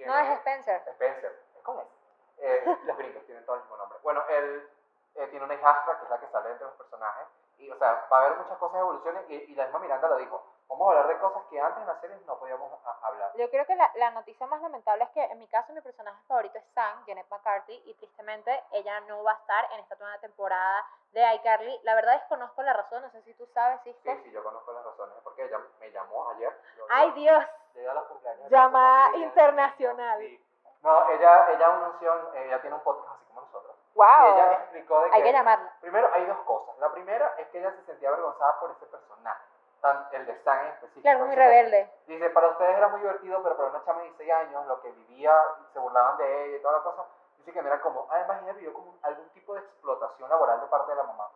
No 0.06 0.18
es 0.18 0.38
Spencer. 0.38 0.82
Spencer, 0.86 1.42
es 1.56 1.62
con 1.62 1.78
ese. 1.78 1.90
Eh, 2.38 2.76
los 2.84 2.96
gringos 2.96 3.24
tienen 3.26 3.44
todo 3.44 3.56
el 3.56 3.62
mismo 3.62 3.76
nombre. 3.76 3.98
Bueno, 4.02 4.22
él 4.28 4.68
eh, 5.14 5.26
tiene 5.28 5.44
una 5.44 5.54
hijastra 5.54 5.98
que 5.98 6.04
es 6.04 6.10
la 6.10 6.18
que 6.18 6.26
sale 6.28 6.50
entre 6.50 6.66
los 6.66 6.74
personajes. 6.74 7.26
Y, 7.58 7.70
o 7.70 7.78
sea, 7.78 8.06
va 8.10 8.18
a 8.18 8.26
haber 8.26 8.38
muchas 8.38 8.58
cosas 8.58 8.80
evoluciones. 8.80 9.22
Y, 9.28 9.34
y 9.34 9.54
la 9.54 9.64
misma 9.64 9.80
Miranda 9.80 10.08
lo 10.08 10.16
dijo. 10.16 10.42
Vamos 10.70 10.86
a 10.86 10.90
hablar 10.92 11.08
de 11.08 11.18
cosas 11.20 11.42
que 11.50 11.60
antes 11.60 11.80
en 11.80 11.86
las 11.88 12.00
series 12.00 12.24
no 12.26 12.38
podíamos 12.38 12.70
hablar. 13.02 13.32
Yo 13.34 13.50
creo 13.50 13.66
que 13.66 13.74
la, 13.74 13.90
la 13.96 14.12
noticia 14.12 14.46
más 14.46 14.62
lamentable 14.62 15.04
es 15.04 15.10
que 15.10 15.22
en 15.24 15.38
mi 15.38 15.48
caso 15.48 15.72
mi 15.72 15.80
personaje 15.80 16.22
favorito 16.28 16.58
es 16.58 16.64
Sam, 16.74 17.04
Janet 17.06 17.26
McCarthy, 17.28 17.82
y 17.86 17.94
tristemente 17.94 18.64
ella 18.70 19.00
no 19.00 19.22
va 19.24 19.32
a 19.32 19.34
estar 19.34 19.66
en 19.72 19.80
esta 19.80 19.96
nueva 19.96 20.16
temporada 20.18 20.86
de 21.12 21.34
iCarly. 21.34 21.80
La 21.82 21.94
verdad 21.96 22.12
desconozco 22.20 22.62
la 22.62 22.72
razón, 22.72 23.02
no 23.02 23.10
sé 23.10 23.20
si 23.22 23.34
tú 23.34 23.46
sabes, 23.52 23.80
Cisco. 23.82 24.00
Sí, 24.04 24.20
sí, 24.24 24.30
yo 24.30 24.44
conozco 24.44 24.72
las 24.72 24.84
razones. 24.84 25.16
Porque 25.24 25.44
ella 25.44 25.58
me 25.80 25.90
llamó 25.90 26.30
ayer. 26.30 26.56
Ay 26.88 27.10
Dios, 27.12 27.44
a 27.44 27.94
los 27.94 28.04
cumpleaños. 28.06 28.50
Llamada 28.50 29.16
internacional. 29.16 30.18
Sí. 30.20 30.46
No, 30.82 31.10
ella, 31.10 31.50
ella 31.50 31.66
anunció, 31.66 32.32
ella 32.34 32.60
tiene 32.60 32.76
un 32.76 32.82
podcast 32.82 33.16
así 33.16 33.24
como 33.26 33.40
nosotros. 33.42 33.76
Y 33.92 33.98
wow. 33.98 34.34
ella 34.34 34.52
explicó 34.52 35.00
de 35.02 35.10
que, 35.10 35.16
Hay 35.16 35.22
que 35.24 35.32
llamarla. 35.32 35.72
primero 35.80 36.08
hay 36.14 36.24
dos 36.26 36.38
cosas. 36.46 36.78
La 36.78 36.90
primera 36.92 37.34
es 37.38 37.48
que 37.48 37.58
ella 37.58 37.72
se 37.72 37.84
sentía 37.84 38.08
avergonzada 38.08 38.58
por 38.60 38.70
ese 38.70 38.86
personaje, 38.86 39.42
tan, 39.80 40.08
el 40.12 40.26
de 40.26 40.32
Stan 40.32 40.60
en 40.60 40.66
específico. 40.72 41.02
Claro, 41.02 41.26
muy 41.26 41.34
rebelde. 41.34 41.90
Dice, 42.06 42.30
para 42.30 42.48
ustedes 42.48 42.76
era 42.76 42.88
muy 42.88 43.00
divertido, 43.00 43.42
pero 43.42 43.56
para 43.56 43.70
una 43.70 43.84
chama 43.84 43.98
de 44.00 44.04
16 44.06 44.32
años, 44.32 44.66
lo 44.66 44.80
que 44.80 44.90
vivía, 44.92 45.32
se 45.72 45.78
burlaban 45.78 46.16
de 46.18 46.44
ella 46.46 46.56
y 46.56 46.62
toda 46.62 46.78
la 46.78 46.82
cosa, 46.84 47.04
dice 47.38 47.52
que 47.52 47.62
no 47.62 47.68
era 47.68 47.80
como, 47.80 48.06
además 48.10 48.42
ella 48.42 48.52
vivió 48.52 48.72
como 48.74 48.94
algún 49.02 49.28
tipo 49.30 49.54
de 49.54 49.60
explotación 49.60 50.28
laboral 50.28 50.60
de 50.60 50.66
parte 50.66 50.90
de 50.92 50.96
la 50.96 51.02
mamá, 51.04 51.28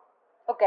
Ok. 0.47 0.63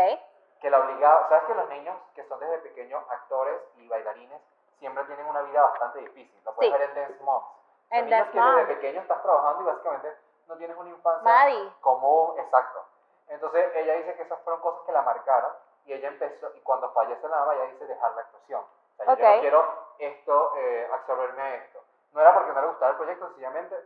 que 0.61 0.71
la 0.71 0.81
obligaba, 0.81 1.29
sabes 1.29 1.45
que 1.45 1.55
los 1.55 1.69
niños 1.69 1.97
que 2.15 2.25
son 2.25 2.41
desde 2.41 2.59
pequeños 2.59 3.03
actores 3.11 3.61
y 3.77 3.89
bailarines 3.89 4.43
siempre 4.79 5.05
tienen 5.05 5.27
una 5.27 5.43
vida 5.43 5.63
bastante 5.63 5.99
difícil, 6.01 6.41
lo 6.45 6.53
puedes 6.55 6.73
Sí. 6.73 6.79
ver 6.79 6.89
en 6.91 6.95
Dance 6.97 7.23
Moms. 7.25 7.47
En 7.91 8.11
Dance 8.11 8.31
que 8.33 8.39
desde 8.39 8.53
Moms. 8.53 8.67
pequeño 8.69 9.01
estás 9.01 9.23
trabajando 9.23 9.63
y 9.63 9.67
básicamente 9.67 10.17
no 10.49 10.57
tienes 10.57 10.77
una 10.77 10.91
infancia 10.91 11.23
Maddie. 11.25 11.73
común, 11.81 12.39
exacto. 12.39 12.85
Entonces 13.29 13.71
ella 13.77 13.95
dice 13.95 14.15
que 14.17 14.23
esas 14.23 14.39
fueron 14.41 14.61
cosas 14.63 14.81
que 14.87 14.93
la 14.93 15.03
marcaron 15.03 15.53
y 15.89 15.93
ella 15.95 16.09
empezó, 16.09 16.51
y 16.55 16.61
cuando 16.61 16.91
fallece 16.93 17.27
la 17.29 17.37
mamá, 17.39 17.55
ella 17.55 17.65
dice 17.73 17.87
dejar 17.87 18.13
la 18.15 18.21
actuación. 18.23 18.61
O 18.61 18.97
sea, 18.97 19.07
yo 19.07 19.13
Ok. 19.15 19.19
no 19.35 19.41
quiero 19.41 19.75
esto, 19.99 20.53
eh, 20.57 20.91
absorberme 20.93 21.43
a 21.43 21.55
esto. 21.57 21.81
No 22.13 22.21
era 22.21 22.35
porque 22.35 22.53
no 22.53 22.61
le 22.61 22.67
gustaba 22.69 22.91
el 22.93 22.97
proyecto, 22.99 23.27
sencillamente 23.29 23.77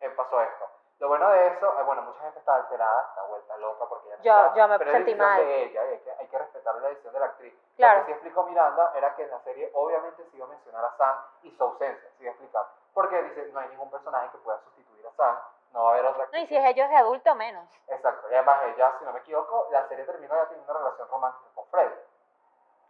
eh, 0.00 0.10
pasó 0.10 0.40
esto. 0.42 0.66
Lo 0.98 1.08
bueno 1.08 1.28
de 1.30 1.46
eso, 1.48 1.78
eh, 1.78 1.82
bueno, 1.84 2.02
mucha 2.02 2.20
gente 2.20 2.38
está 2.38 2.54
alterada, 2.56 3.06
está 3.08 3.22
vuelta 3.24 3.56
loca 3.58 3.84
porque 3.86 4.08
ella 4.08 4.16
no 4.18 4.22
Yo- 4.22 4.54
yo 4.56 4.68
me 4.68 4.78
pero 4.78 4.92
sentí 4.92 5.14
mal. 5.14 5.40
de 5.40 5.62
ella, 5.64 5.80
hay 5.82 5.98
que, 6.00 6.10
hay 6.12 6.26
que 6.28 6.38
respetar 6.38 6.74
la 6.76 6.88
decisión 6.88 7.12
de 7.12 7.20
la 7.20 7.26
actriz. 7.26 7.54
Claro. 7.76 8.00
Lo 8.00 8.06
que 8.06 8.12
sí 8.12 8.16
explicó 8.18 8.42
Miranda 8.44 8.92
era 8.94 9.14
que 9.14 9.22
en 9.24 9.30
la 9.30 9.40
serie 9.40 9.70
obviamente 9.74 10.24
se 10.30 10.36
iba 10.36 10.46
a 10.46 10.48
mencionar 10.48 10.84
a 10.84 10.96
Sam 10.96 11.16
y 11.42 11.50
su 11.56 11.62
ausencia, 11.62 12.08
se 12.16 12.22
iba 12.22 12.30
a 12.30 12.32
explicar. 12.32 12.66
Porque 12.94 13.22
dice, 13.24 13.50
no 13.52 13.60
hay 13.60 13.68
ningún 13.68 13.90
personaje 13.90 14.30
que 14.30 14.38
pueda 14.38 14.58
sustituir 14.60 15.06
a 15.06 15.10
Sam, 15.12 15.38
no 15.72 15.84
va 15.84 15.90
a 15.90 15.92
haber 15.92 16.06
otra 16.06 16.18
No, 16.18 16.24
actriz. 16.24 16.42
y 16.44 16.46
si 16.46 16.56
es 16.56 16.64
ellos 16.64 16.88
de 16.88 16.96
adulto, 16.96 17.34
menos. 17.34 17.68
Exacto, 17.88 18.30
y 18.30 18.34
además 18.34 18.62
ella, 18.64 18.94
si 18.98 19.04
no 19.04 19.12
me 19.12 19.18
equivoco, 19.18 19.68
la 19.70 19.86
serie 19.88 20.04
terminó 20.06 20.34
ya 20.34 20.46
teniendo 20.48 20.72
una 20.72 20.80
relación 20.80 21.08
romántica 21.08 21.45
Freddy. 21.70 21.94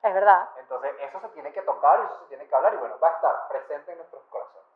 Es 0.02 0.14
verdad. 0.14 0.49
Entonces, 0.59 0.95
eso 1.00 1.21
se 1.21 1.28
tiene 1.30 1.52
que 1.52 1.62
tocar 1.62 2.00
y 2.00 2.04
eso 2.04 2.21
se 2.21 2.26
tiene 2.26 2.47
que 2.47 2.54
hablar 2.54 2.75
y 2.75 2.76
bueno, 2.76 2.99
va 2.99 3.09
a 3.09 3.14
estar 3.14 3.49
presente 3.49 3.92
en 3.92 3.99
nuestros 3.99 4.25
corazones. 4.26 4.68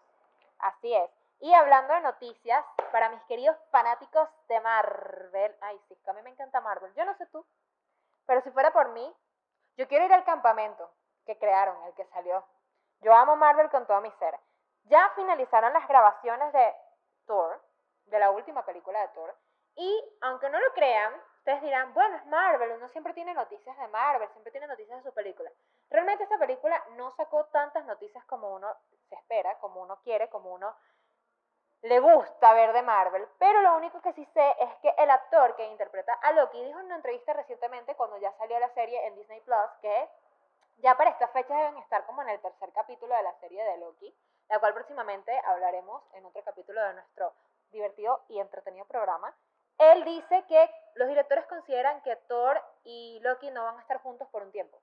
Así 0.58 0.94
es. 0.94 1.10
Y 1.40 1.54
hablando 1.54 1.94
de 1.94 2.00
noticias, 2.00 2.64
para 2.92 3.08
mis 3.08 3.22
queridos 3.24 3.56
fanáticos 3.70 4.28
de 4.48 4.60
Marvel, 4.60 5.56
ay 5.62 5.80
sí, 5.88 5.98
a 6.06 6.12
mí 6.12 6.20
me 6.22 6.30
encanta 6.30 6.60
Marvel, 6.60 6.92
yo 6.94 7.04
no 7.06 7.14
sé 7.14 7.24
tú, 7.26 7.46
pero 8.26 8.42
si 8.42 8.50
fuera 8.50 8.70
por 8.72 8.90
mí, 8.90 9.16
yo 9.76 9.88
quiero 9.88 10.04
ir 10.04 10.12
al 10.12 10.24
campamento 10.24 10.90
que 11.24 11.38
crearon, 11.38 11.82
el 11.84 11.94
que 11.94 12.04
salió. 12.06 12.44
Yo 13.00 13.14
amo 13.14 13.36
Marvel 13.36 13.70
con 13.70 13.86
todo 13.86 14.02
mi 14.02 14.10
ser. 14.12 14.38
Ya 14.84 15.10
finalizaron 15.14 15.72
las 15.72 15.88
grabaciones 15.88 16.52
de 16.52 16.74
Thor, 17.26 17.58
de 18.04 18.18
la 18.18 18.30
última 18.30 18.64
película 18.66 19.00
de 19.00 19.08
Thor, 19.08 19.34
y 19.76 20.18
aunque 20.20 20.50
no 20.50 20.60
lo 20.60 20.72
crean, 20.74 21.14
ustedes 21.40 21.62
dirán, 21.62 21.92
bueno, 21.94 22.16
es 22.16 22.26
Marvel, 22.26 22.72
uno 22.72 22.88
siempre 22.88 23.14
tiene 23.14 23.32
noticias 23.32 23.76
de 23.78 23.88
Marvel, 23.88 24.28
siempre 24.28 24.52
tiene 24.52 24.66
noticias 24.66 25.02
de 25.02 25.08
su 25.08 25.14
película. 25.14 25.50
Realmente 25.88 26.24
esta 26.24 26.38
película 26.38 26.82
no 26.96 27.10
sacó 27.12 27.46
tantas 27.46 27.84
noticias 27.86 28.22
como 28.26 28.54
uno 28.54 28.68
se 29.08 29.14
espera, 29.14 29.58
como 29.58 29.80
uno 29.80 29.98
quiere, 30.02 30.28
como 30.28 30.52
uno 30.52 30.76
le 31.82 31.98
gusta 31.98 32.52
ver 32.52 32.74
de 32.74 32.82
Marvel, 32.82 33.26
pero 33.38 33.62
lo 33.62 33.74
único 33.78 34.02
que 34.02 34.12
sí 34.12 34.24
sé 34.34 34.54
es 34.58 34.74
que 34.82 34.94
el 34.98 35.08
actor 35.08 35.56
que 35.56 35.66
interpreta 35.66 36.12
a 36.12 36.32
Loki 36.32 36.62
dijo 36.62 36.78
en 36.78 36.86
una 36.86 36.96
entrevista 36.96 37.32
recientemente 37.32 37.94
cuando 37.94 38.18
ya 38.18 38.32
salió 38.32 38.58
la 38.58 38.68
serie 38.74 39.06
en 39.06 39.14
Disney 39.16 39.40
Plus 39.40 39.70
que 39.80 40.08
ya 40.76 40.94
para 40.98 41.10
esta 41.10 41.28
fecha 41.28 41.56
deben 41.56 41.78
estar 41.78 42.04
como 42.04 42.20
en 42.20 42.28
el 42.28 42.40
tercer 42.40 42.70
capítulo 42.72 43.14
de 43.16 43.22
la 43.22 43.32
serie 43.40 43.64
de 43.64 43.78
Loki, 43.78 44.14
la 44.50 44.58
cual 44.58 44.74
próximamente 44.74 45.32
hablaremos 45.46 46.02
en 46.12 46.26
otro 46.26 46.42
capítulo 46.42 46.82
de 46.82 46.94
nuestro 46.94 47.32
divertido 47.72 48.24
y 48.28 48.38
entretenido 48.40 48.84
programa. 48.84 49.34
Él 49.80 50.04
dice 50.04 50.44
que 50.46 50.70
los 50.94 51.08
directores 51.08 51.46
consideran 51.46 52.02
que 52.02 52.14
Thor 52.28 52.62
y 52.84 53.18
Loki 53.22 53.50
no 53.50 53.64
van 53.64 53.78
a 53.78 53.80
estar 53.80 53.96
juntos 54.02 54.28
por 54.28 54.42
un 54.42 54.52
tiempo. 54.52 54.78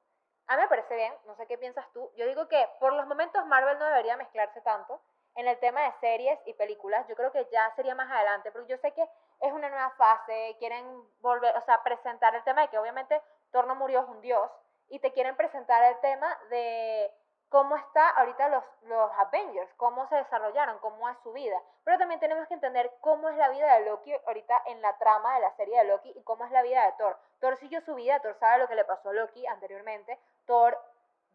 A 0.48 0.56
mí 0.56 0.64
me 0.64 0.68
parece 0.68 0.96
bien, 0.96 1.14
no 1.26 1.36
sé 1.36 1.46
qué 1.46 1.56
piensas 1.56 1.86
tú. 1.94 2.12
Yo 2.16 2.26
digo 2.26 2.48
que 2.48 2.68
por 2.80 2.94
los 2.94 3.06
momentos 3.06 3.46
Marvel 3.46 3.78
no 3.78 3.86
debería 3.86 4.18
mezclarse 4.18 4.60
tanto 4.62 5.00
en 5.36 5.48
el 5.48 5.60
tema 5.60 5.82
de 5.82 5.92
series 6.00 6.40
y 6.48 6.54
películas, 6.54 7.08
yo 7.08 7.16
creo 7.16 7.32
que 7.32 7.48
ya 7.52 7.72
sería 7.76 7.94
más 7.94 8.10
adelante, 8.10 8.52
porque 8.52 8.72
yo 8.72 8.78
sé 8.80 8.92
que 8.94 9.04
es 9.04 9.54
una 9.54 9.70
nueva 9.70 9.92
fase, 9.92 10.56
quieren 10.58 10.84
volver, 11.20 11.56
o 11.56 11.62
sea, 11.62 11.84
presentar 11.84 12.34
el 12.34 12.44
tema 12.44 12.62
de 12.62 12.70
que 12.70 12.80
obviamente 12.80 13.22
Thor 13.52 13.68
no 13.68 13.76
murió, 13.76 14.00
es 14.00 14.08
un 14.08 14.22
dios, 14.22 14.50
y 14.90 14.98
te 14.98 15.14
quieren 15.14 15.36
presentar 15.36 15.84
el 15.84 16.00
tema 16.00 16.36
de 16.50 17.14
cómo 17.50 17.76
está 17.76 18.10
ahorita 18.10 18.50
los, 18.50 18.64
los 18.84 19.12
Avengers, 19.14 19.74
cómo 19.78 20.08
se 20.08 20.16
desarrollaron, 20.16 20.80
cómo 20.80 21.08
es 21.10 21.18
su 21.20 21.32
vida. 21.34 21.60
Pero 21.84 21.98
también 21.98 22.20
tenemos 22.20 22.48
que 22.48 22.54
entender 22.54 22.92
cómo 23.02 23.30
es 23.30 23.38
la 23.38 23.50
vida 23.50 23.74
de 23.76 23.86
Loki 23.86 24.14
ahorita 24.26 24.62
en 24.66 24.82
la 24.82 24.98
trama 24.98 25.36
de 25.36 25.42
la 25.42 25.52
serie 25.56 25.78
de 25.78 25.86
Loki 25.86 26.12
y 26.16 26.24
cómo 26.24 26.46
es 26.46 26.52
la 26.52 26.62
vida 26.62 26.86
de 26.86 26.92
Thor. 26.94 27.18
Thor 27.40 27.56
siguió 27.58 27.82
su 27.82 27.96
vida, 27.96 28.20
Thor 28.20 28.36
sabe 28.36 28.60
lo 28.60 28.68
que 28.68 28.76
le 28.76 28.86
pasó 28.86 29.10
a 29.10 29.14
Loki 29.14 29.46
anteriormente, 29.48 30.20
Thor 30.46 30.78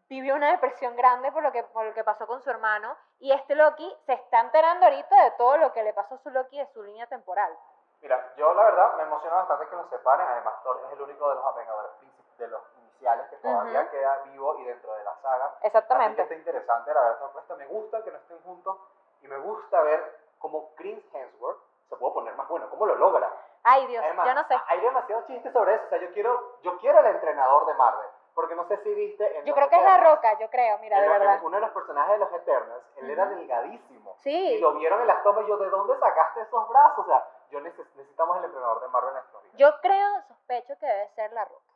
vivió 0.09 0.35
una 0.35 0.51
depresión 0.51 0.95
grande 0.95 1.31
por 1.31 1.41
lo 1.41 1.51
que 1.51 1.63
por 1.63 1.85
lo 1.85 1.93
que 1.93 2.03
pasó 2.03 2.27
con 2.27 2.41
su 2.41 2.49
hermano 2.49 2.95
y 3.19 3.31
este 3.31 3.55
Loki 3.55 3.91
se 4.05 4.13
está 4.13 4.41
enterando 4.41 4.85
ahorita 4.85 5.23
de 5.23 5.31
todo 5.31 5.57
lo 5.57 5.71
que 5.73 5.81
le 5.81 5.93
pasó 5.93 6.15
a 6.15 6.17
su 6.19 6.29
Loki 6.29 6.57
de 6.57 6.67
su 6.67 6.83
línea 6.83 7.07
temporal. 7.07 7.57
Mira, 8.01 8.33
yo 8.35 8.53
la 8.53 8.63
verdad 8.63 8.95
me 8.97 9.03
emociona 9.03 9.37
bastante 9.37 9.67
que 9.67 9.75
los 9.75 9.89
separen, 9.89 10.27
además 10.27 10.61
Thor 10.61 10.81
es 10.85 10.93
el 10.93 11.01
único 11.01 11.29
de 11.29 11.35
los 11.35 11.55
Vengadores 11.55 11.91
de 12.37 12.47
los 12.47 12.61
todavía 13.51 13.89
queda 13.89 14.17
vivo 14.25 14.57
y 14.59 14.63
dentro 14.65 14.93
de 14.93 15.03
la 15.03 15.15
saga. 15.21 15.55
Exactamente. 15.61 16.21
Así 16.21 16.29
que 16.29 16.35
está 16.35 16.35
interesante, 16.35 16.93
la 16.93 17.01
verdad, 17.01 17.29
esta 17.39 17.55
me 17.55 17.65
gusta 17.67 18.03
que 18.03 18.11
no 18.11 18.17
estén 18.17 18.39
juntos 18.41 18.77
y 19.21 19.27
me 19.27 19.37
gusta 19.37 19.81
ver 19.81 20.19
cómo 20.39 20.73
Chris 20.75 20.99
Hemsworth 21.13 21.59
se 21.89 21.95
puede 21.95 22.13
poner 22.13 22.35
más 22.35 22.47
bueno, 22.47 22.69
cómo 22.69 22.85
lo 22.85 22.95
logra. 22.95 23.31
Ay 23.63 23.85
Dios, 23.87 24.03
Además, 24.03 24.25
yo 24.27 24.33
no 24.33 24.43
sé. 24.47 24.55
Hay 24.67 24.79
demasiados 24.81 25.25
chistes 25.27 25.53
sobre 25.53 25.75
eso, 25.75 25.85
o 25.85 25.89
sea, 25.89 25.97
yo 25.99 26.11
quiero, 26.11 26.57
yo 26.63 26.77
quiero 26.79 26.99
el 26.99 27.05
entrenador 27.07 27.65
de 27.65 27.73
Marvel. 27.75 28.07
Porque 28.35 28.55
no 28.55 28.65
sé 28.67 28.77
si 28.77 28.91
viste. 28.95 29.37
En 29.37 29.45
Yo 29.45 29.53
creo 29.53 29.69
que 29.69 29.75
es 29.77 29.83
la 29.83 29.97
roca, 29.99 30.39
yo 30.39 30.49
creo, 30.49 30.79
mira, 30.79 30.99
de 30.99 31.07
verdad. 31.07 31.39
uno 31.43 31.55
de 31.55 31.61
los 31.61 31.69
personajes 31.69 32.13
de 32.13 32.17
los 32.17 32.33
Eternals, 32.33 32.83
él 32.97 33.11
era 33.11 33.27
delgadísimo. 33.27 34.15
Sí. 34.21 34.53
Y 34.55 34.59
lo 34.59 34.73
vieron 34.73 35.01
en 35.01 35.07
las 35.07 35.21
tomas 35.21 35.43
y 35.45 35.47
yo, 35.49 35.57
¿de 35.57 35.69
dónde 35.69 35.95
sacaste 35.99 36.41
esos 36.41 36.67
brazos? 36.67 37.05
O 37.05 37.07
sea, 37.07 37.23
yo 37.51 37.59
neces- 37.59 37.85
necesitamos 37.93 38.37
el 38.37 38.45
entrenador 38.45 38.81
de 38.81 38.87
Marvel 38.87 39.11
en 39.11 39.17
estos 39.21 39.43
días. 39.43 39.55
Yo 39.57 39.81
creo, 39.81 40.21
sospecho 40.27 40.73
que 40.79 40.85
debe 40.87 41.09
ser 41.09 41.31
la 41.33 41.45
roca. 41.45 41.72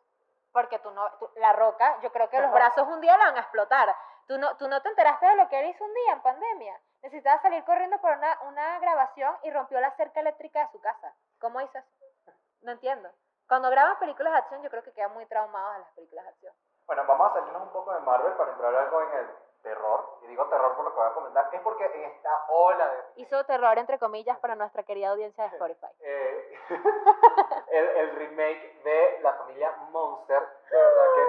Porque 0.57 0.79
tú 0.79 0.89
no, 0.89 1.07
tú- 1.19 1.29
la 1.35 1.53
roca, 1.53 1.99
yo 2.01 2.11
creo 2.11 2.31
que 2.31 2.41
los 2.41 2.51
brazos 2.51 2.87
un 2.87 2.99
día 2.99 3.15
la 3.15 3.25
van 3.25 3.37
a 3.37 3.41
explotar. 3.41 3.95
Tú 4.27 4.39
no, 4.39 4.57
tú 4.57 4.67
no 4.67 4.81
te 4.81 4.89
enteraste 4.89 5.27
de 5.27 5.35
lo 5.35 5.47
que 5.49 5.59
él 5.59 5.67
hizo 5.69 5.83
un 5.83 5.93
día 5.93 6.13
en 6.13 6.21
pandemia. 6.23 6.81
Necesitaba 7.03 7.39
salir 7.43 7.63
corriendo 7.63 8.01
por 8.01 8.17
una, 8.17 8.39
una 8.41 8.79
grabación 8.79 9.37
y 9.43 9.51
rompió 9.51 9.79
la 9.79 9.91
cerca 9.91 10.19
eléctrica 10.21 10.61
de 10.61 10.71
su 10.71 10.81
casa. 10.81 11.13
¿Cómo 11.39 11.61
hizo 11.61 11.77
eso? 11.77 12.31
No 12.61 12.71
entiendo. 12.71 13.07
Cuando 13.47 13.69
graban 13.69 13.99
películas 13.99 14.33
de 14.33 14.39
acción, 14.39 14.63
yo 14.63 14.71
creo 14.71 14.81
que 14.83 14.93
quedan 14.93 15.13
muy 15.13 15.27
traumados 15.27 15.73
de 15.75 15.79
las 15.81 15.91
películas 15.91 16.25
de 16.25 16.31
acción. 16.31 16.53
Bueno, 16.87 17.03
vamos 17.05 17.31
a 17.31 17.33
salirnos 17.33 17.63
un 17.63 17.69
poco 17.69 17.93
de 17.93 17.99
Marvel 17.99 18.33
para 18.33 18.51
entrar 18.51 18.73
algo 18.73 19.01
en 19.01 19.13
el 19.13 19.29
terror. 19.61 20.19
Y 20.21 20.27
digo 20.27 20.45
terror 20.45 20.75
por 20.75 20.85
lo 20.85 20.91
que 20.91 20.99
voy 20.99 21.07
a 21.09 21.13
comentar. 21.13 21.49
Es 21.51 21.61
porque 21.61 21.85
en 21.85 22.03
esta 22.11 22.45
ola 22.49 22.87
de 22.87 23.03
Hizo 23.17 23.43
terror, 23.45 23.77
entre 23.77 23.99
comillas, 23.99 24.37
para 24.39 24.55
nuestra 24.55 24.83
querida 24.83 25.09
audiencia 25.09 25.43
de 25.43 25.49
Spotify. 25.49 25.87
eh, 25.99 26.59
el, 27.71 27.85
el 27.85 28.15
remake 28.15 28.81
de 28.83 29.19
la 29.21 29.33
familia 29.33 29.75
Monster, 29.91 30.41
de 30.71 30.77
verdad 30.77 31.05
que 31.15 31.21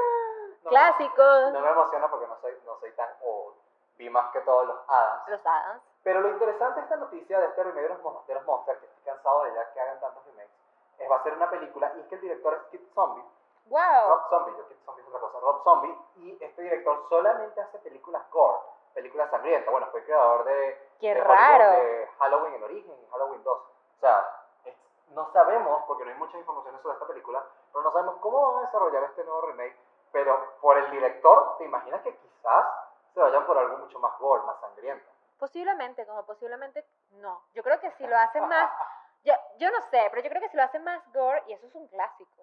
no, 0.63 0.71
Clásicos. 0.71 1.53
no 1.53 1.61
me 1.61 1.71
emociona 1.71 2.09
porque 2.09 2.27
no 2.27 2.37
soy, 2.41 2.57
no 2.65 2.79
soy 2.79 2.93
tan 2.93 3.09
old. 3.23 3.57
Vi 3.97 4.09
más 4.11 4.31
que 4.33 4.41
todos 4.43 4.67
los 4.67 4.77
Adams. 4.89 5.29
Los 5.29 5.45
Adams. 5.45 5.83
Pero 6.05 6.21
lo 6.21 6.29
interesante 6.29 6.79
de 6.79 6.85
esta 6.85 6.97
noticia 6.97 7.41
de 7.41 7.47
este 7.47 7.65
remake 7.65 7.83
de 7.83 7.89
los, 7.89 8.27
de 8.29 8.35
los 8.35 8.45
Monster, 8.47 8.79
que 8.79 8.87
estoy 8.87 9.03
cansado 9.03 9.43
de 9.43 9.55
ya 9.55 9.73
que 9.73 9.81
hagan 9.81 9.99
tantos 10.01 10.25
remakes, 10.25 10.53
es 10.99 11.11
va 11.11 11.17
a 11.17 11.23
ser 11.25 11.35
una 11.35 11.51
película 11.51 11.93
y 11.97 12.01
es 12.01 12.07
que 12.07 12.15
el 12.15 12.21
director 12.21 12.55
es 12.55 12.63
Kid 12.71 12.87
Zombie. 12.95 13.25
¡Wow! 13.69 14.09
Rob 14.09 14.29
Zombie, 14.31 14.55
yo 14.57 14.69
Kid 14.69 14.77
Zombie 14.85 15.03
es 15.03 15.09
otra 15.09 15.21
cosa. 15.21 15.41
Rob 15.41 15.63
Zombie 15.65 15.99
y 16.17 16.39
este 16.43 16.63
director 16.63 17.07
solamente 17.09 17.61
hace 17.61 17.79
películas 17.79 18.23
gore, 18.31 18.59
películas 18.95 19.31
sangrientas. 19.31 19.71
Bueno, 19.71 19.87
fue 19.91 20.01
el 20.01 20.07
creador 20.07 20.45
de 20.45 20.89
¡Qué 21.01 21.15
de 21.15 21.21
raro! 21.23 21.71
de 21.73 22.09
Halloween 22.19 22.55
en 22.55 22.63
origen 22.65 22.95
y 23.03 23.07
Halloween 23.11 23.43
2. 23.45 23.59
O 23.59 24.01
sea, 24.01 24.25
es- 24.65 24.77
no 25.11 25.31
sabemos, 25.33 25.83
porque 25.87 26.05
no 26.05 26.11
hay 26.11 26.17
muchas 26.19 26.37
informaciones 26.41 26.81
sobre 26.83 26.95
esta 26.95 27.07
película, 27.07 27.45
pero 27.73 27.83
no 27.85 27.93
sabemos 27.93 28.17
cómo 28.21 28.53
van 28.53 28.63
a 28.63 28.67
desarrollar 28.67 29.03
este 29.05 29.25
nuevo 29.25 29.41
remake. 29.43 29.77
Pero 30.13 30.55
por 30.61 30.79
el 30.79 30.91
director, 30.91 31.57
¿te 31.59 31.65
imaginas 31.65 32.01
que 32.03 32.17
quizás 32.17 32.67
se 33.13 33.21
vayan 33.21 33.45
por 33.47 33.59
algo 33.59 33.77
mucho 33.79 33.99
más 34.01 34.19
gore, 34.19 34.43
más 34.45 34.59
sangriento? 34.61 35.07
Posiblemente, 35.39 36.07
como 36.07 36.25
posiblemente 36.25 36.85
no. 37.11 37.43
Yo 37.53 37.63
creo 37.63 37.79
que 37.79 37.91
si 37.93 38.07
lo 38.07 38.17
hacen 38.17 38.49
más, 38.49 38.71
yo, 39.25 39.35
yo 39.59 39.71
no 39.71 39.81
sé, 39.83 40.07
pero 40.11 40.23
yo 40.23 40.31
creo 40.31 40.41
que 40.43 40.49
si 40.49 40.57
lo 40.57 40.63
hacen 40.65 40.83
más 40.83 41.01
gore, 41.13 41.43
y 41.47 41.53
eso 41.53 41.67
es 41.67 41.75
un 41.75 41.87
clásico. 41.89 42.43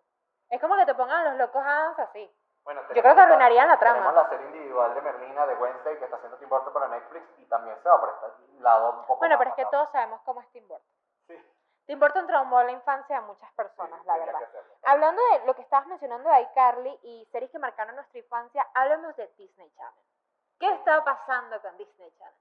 Es 0.49 0.61
como 0.61 0.75
que 0.75 0.85
te 0.85 0.95
pongan 0.95 1.19
a 1.25 1.29
los 1.31 1.37
locos 1.37 1.63
Adams 1.65 1.99
así. 1.99 2.31
Bueno, 2.63 2.81
Yo 2.93 3.01
creo 3.01 3.13
que 3.15 3.21
arruinarían 3.21 3.67
la 3.67 3.77
trama. 3.77 3.97
Tenemos 3.99 4.15
la 4.15 4.29
serie 4.29 4.45
individual 4.47 4.93
de 4.95 5.01
Merlina 5.01 5.45
de 5.45 5.55
Wednesday 5.55 5.97
que 5.99 6.05
está 6.05 6.17
haciendo 6.17 6.37
Tim 6.37 6.49
Burton 6.49 6.73
para 6.73 6.87
Netflix 6.87 7.27
y 7.37 7.45
también 7.45 7.77
se 7.81 7.89
va 7.89 7.99
por 7.99 8.09
este 8.09 8.61
lado 8.61 8.89
un 8.91 9.05
poco 9.05 9.19
Bueno, 9.19 9.35
más 9.35 9.39
pero 9.39 9.49
es 9.51 9.55
que 9.55 9.65
todos 9.71 9.89
sabemos 9.91 10.21
cómo 10.25 10.41
es 10.41 10.47
Tim 10.51 10.67
Burton. 10.67 10.87
Sí, 11.27 11.51
Tim 11.85 11.99
Burton 11.99 12.25
traumó 12.25 12.63
la 12.63 12.71
infancia 12.71 13.19
de 13.19 13.27
muchas 13.27 13.51
personas, 13.53 13.99
sí, 14.01 14.07
la 14.07 14.17
verdad. 14.17 14.41
Hablando 14.83 15.21
de 15.31 15.45
lo 15.45 15.53
que 15.55 15.61
estabas 15.61 15.85
mencionando 15.87 16.27
de 16.29 16.41
iCarly 16.41 16.99
y 17.03 17.25
series 17.31 17.51
que 17.51 17.59
marcaron 17.59 17.95
nuestra 17.95 18.17
infancia, 18.17 18.65
hablemos 18.73 19.15
de 19.15 19.27
Disney 19.37 19.69
Channel. 19.75 20.03
¿Qué 20.59 20.71
estaba 20.73 21.03
pasando 21.03 21.61
con 21.61 21.77
Disney 21.77 22.11
Channel? 22.17 22.33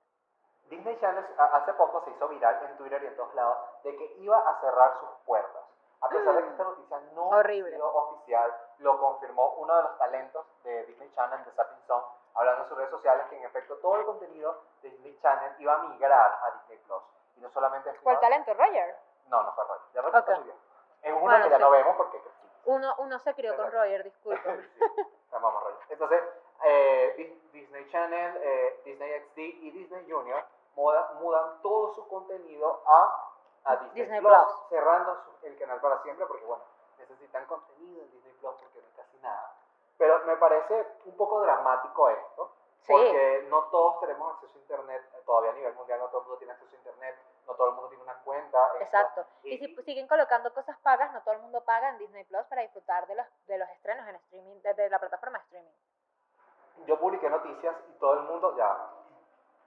Disney 0.71 0.99
Channel 1.01 1.27
a- 1.37 1.57
hace 1.57 1.75
poco 1.75 2.03
se 2.05 2.11
hizo 2.13 2.29
viral 2.29 2.59
en 2.71 2.77
Twitter 2.79 3.03
y 3.03 3.07
en 3.09 3.17
todos 3.17 3.35
lados 3.35 3.59
de 3.83 3.95
que 3.95 4.05
iba 4.21 4.39
a 4.39 4.59
cerrar 4.61 4.95
sus 5.01 5.11
puertas. 5.27 5.63
A 6.01 6.09
pesar 6.09 6.35
de 6.35 6.43
que 6.45 6.49
esta 6.51 6.65
noticia 6.65 7.01
no 7.14 7.14
Horrible. 7.39 7.79
oficial, 7.81 8.55
lo 8.79 8.99
confirmó 8.99 9.55
uno 9.57 9.77
de 9.77 9.83
los 9.83 9.99
talentos 9.99 10.47
de 10.65 10.85
Disney 10.87 11.11
Channel, 11.15 11.45
de 11.45 11.53
Sapping 11.53 11.83
Song, 11.87 12.03
hablando 12.35 12.63
en 12.63 12.69
sus 12.69 12.77
redes 12.79 12.91
sociales 12.91 13.27
que 13.29 13.37
en 13.39 13.45
efecto 13.45 13.77
todo 13.79 13.97
el 13.97 14.05
contenido 14.07 14.61
de 14.83 14.91
Disney 14.91 15.19
Channel 15.21 15.55
iba 15.59 15.75
a 15.75 15.79
migrar 15.85 16.39
a 16.43 16.51
Disney 16.59 16.79
Plus. 16.87 17.03
Y 17.37 17.41
no 17.41 17.51
solamente 17.51 17.93
¿Fue 17.95 18.13
el 18.13 18.19
iba- 18.19 18.21
talento, 18.21 18.55
Roger? 18.55 18.97
No, 19.29 19.43
no 19.43 19.53
fue 19.53 19.65
Roger. 19.65 19.87
Ya 19.95 20.03
Roger 20.03 20.19
está 20.21 20.33
Ok. 20.33 20.39
muy 20.39 20.45
bien. 20.47 20.59
Es 21.03 21.13
uno 21.13 21.21
Bueno, 21.23 21.45
que 21.45 21.51
ya 21.51 21.57
sí. 21.57 21.63
no 21.63 21.71
vemos 21.71 21.97
porque. 21.97 22.23
Uno, 22.67 22.95
uno 22.99 23.19
se 23.19 23.35
crió 23.35 23.55
con 23.57 23.67
Exacto. 23.67 23.83
Roger, 23.85 24.05
disculpe. 24.05 24.41
Sí, 24.79 25.31
te 25.31 25.37
amamos, 25.37 25.63
Roger. 25.65 25.87
Entonces, 25.91 26.23
eh, 26.63 27.15
Dis- 27.19 27.51
Disney 27.53 27.89
Channel, 27.91 28.37
eh, 28.43 28.83
Disney 28.85 29.21
XD 29.21 29.39
y 29.39 29.71
Disney 29.73 30.11
Junior 30.11 30.45
muda- 30.77 31.13
mudan 31.21 31.61
todo 31.63 31.93
su 31.95 32.07
contenido 32.09 32.83
a, 32.87 33.31
a 33.65 33.77
Disney, 33.77 34.03
Disney 34.03 34.21
Plus, 34.21 34.33
Plus. 34.33 34.69
cerrando 34.71 35.17
el 35.43 35.59
canal 35.59 35.81
para 35.81 35.99
siempre 36.03 36.25
porque, 36.27 36.45
bueno, 36.45 36.63
necesitan 37.07 37.47
contenido 37.47 38.03
en 38.03 38.11
Disney 38.11 38.33
Plus 38.35 38.55
porque 38.61 38.81
no 38.81 38.87
hay 38.87 38.93
casi 38.95 39.19
nada. 39.19 39.55
Pero 39.99 40.25
me 40.27 40.37
parece 40.37 40.87
un 41.05 41.17
poco 41.17 41.41
dramático 41.43 42.09
esto, 42.09 42.53
Sí. 42.81 42.93
porque 42.93 43.47
no 43.49 43.63
todos 43.71 44.01
tenemos 44.01 44.35
acceso 44.35 44.59
a 44.59 44.61
Internet, 44.61 45.03
eh, 45.15 45.23
todavía 45.25 45.51
a 45.53 45.55
nivel 45.55 45.75
mundial 45.75 46.01
no 46.01 46.09
todo 46.09 46.21
el 46.21 46.27
mundo 46.27 46.39
tiene 46.39 46.53
acceso 46.53 46.75
a 46.75 46.79
Internet, 46.79 47.17
no 47.47 47.55
todo 47.55 47.69
el 47.69 47.75
mundo 47.75 47.89
tiene 47.89 48.03
una 48.05 48.15
cuenta. 48.23 48.59
esto. 48.73 48.85
Exacto. 48.85 49.27
Y 49.45 49.59
si 49.59 49.69
pues, 49.69 49.85
siguen 49.87 50.07
colocando 50.09 50.53
cosas 50.53 50.77
pagas, 50.81 51.13
no 51.13 51.23
todo 51.23 51.35
el 51.35 51.41
mundo 51.41 51.63
paga 51.65 51.89
en 51.91 51.99
Disney 51.99 52.25
Plus 52.25 52.43
para 52.47 52.63
disfrutar 52.63 53.07
de 53.07 53.15
los, 53.15 53.27
de 53.47 53.59
los 53.59 53.69
estrenos 53.71 54.07
en 54.09 54.17
streaming, 54.17 54.61
desde 54.63 54.91
la 54.91 54.99
plataforma 54.99 55.39
de 55.39 55.45
streaming. 55.45 56.87
Yo 56.87 56.99
publiqué 56.99 57.31
noticias 57.31 57.75
y 57.89 57.93
todo 57.99 58.15
el 58.15 58.21
mundo 58.25 58.55
ya, 58.57 58.77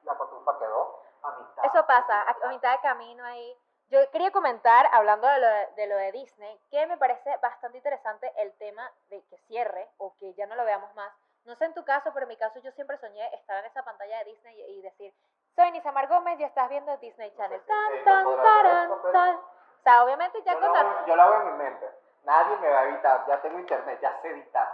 la 0.03 0.15
cotufa 0.17 0.59
quedó 0.59 0.99
a 1.23 1.31
mitad. 1.31 1.65
Eso 1.65 1.85
pasa, 1.87 2.21
a, 2.21 2.35
a 2.43 2.49
mitad 2.49 2.73
de 2.73 2.81
camino 2.81 3.23
ahí. 3.23 3.57
Yo 3.89 3.99
quería 4.11 4.31
comentar, 4.31 4.85
hablando 4.91 5.27
de 5.27 5.39
lo 5.39 5.47
de, 5.47 5.67
de 5.77 5.87
lo 5.87 5.95
de 5.95 6.11
Disney, 6.11 6.59
que 6.69 6.85
me 6.87 6.97
parece 6.97 7.37
bastante 7.37 7.77
interesante 7.77 8.31
el 8.37 8.51
tema 8.57 8.91
de 9.09 9.23
que 9.29 9.37
cierre 9.47 9.87
o 9.97 10.13
que 10.17 10.33
ya 10.33 10.45
no 10.45 10.55
lo 10.55 10.65
veamos 10.65 10.93
más 10.95 11.13
No 11.45 11.55
sé 11.55 11.65
en 11.65 11.73
tu 11.73 11.85
caso, 11.85 12.11
pero 12.13 12.23
en 12.25 12.29
mi 12.29 12.35
caso 12.37 12.59
yo 12.59 12.71
siempre 12.73 12.97
soñé 12.97 13.25
estar 13.33 13.57
en 13.59 13.65
esa 13.65 13.83
pantalla 13.83 14.17
de 14.19 14.25
Disney 14.25 14.59
y, 14.59 14.79
y 14.79 14.81
decir, 14.81 15.13
soy 15.55 15.71
Nisamar 15.71 16.07
Gómez 16.09 16.37
y 16.39 16.43
estás 16.43 16.67
viendo 16.69 16.97
Disney 16.97 17.33
Channel. 17.37 17.61
sé 17.61 17.65
si 17.65 18.03
Tan, 18.03 18.03
tan, 18.03 18.23
podrá 18.25 18.41
hacer 18.43 18.63
taran, 18.63 18.83
esto, 18.83 19.01
pero- 19.01 19.13
tan. 19.13 19.35
O 19.37 19.83
sea, 19.83 20.03
obviamente 20.03 20.41
ya 20.43 20.53
yo, 20.53 20.59
con 20.59 20.67
lo 20.67 20.73
la- 20.73 20.79
hago, 20.81 21.05
yo 21.05 21.15
lo 21.15 21.21
hago 21.23 21.35
en 21.35 21.45
mi 21.53 21.63
mente. 21.63 21.89
Nadie 22.25 22.57
me 22.57 22.69
va 22.69 22.79
a 22.79 22.83
evitar. 22.89 23.25
Ya 23.25 23.41
tengo 23.41 23.57
internet, 23.59 23.99
ya 24.01 24.21
sé 24.21 24.27
editar. 24.31 24.67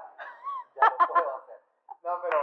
Ya 0.76 0.90
lo 0.90 1.08
puedo 1.08 1.38
hacer. 1.38 1.60
No, 2.02 2.20
pero 2.24 2.38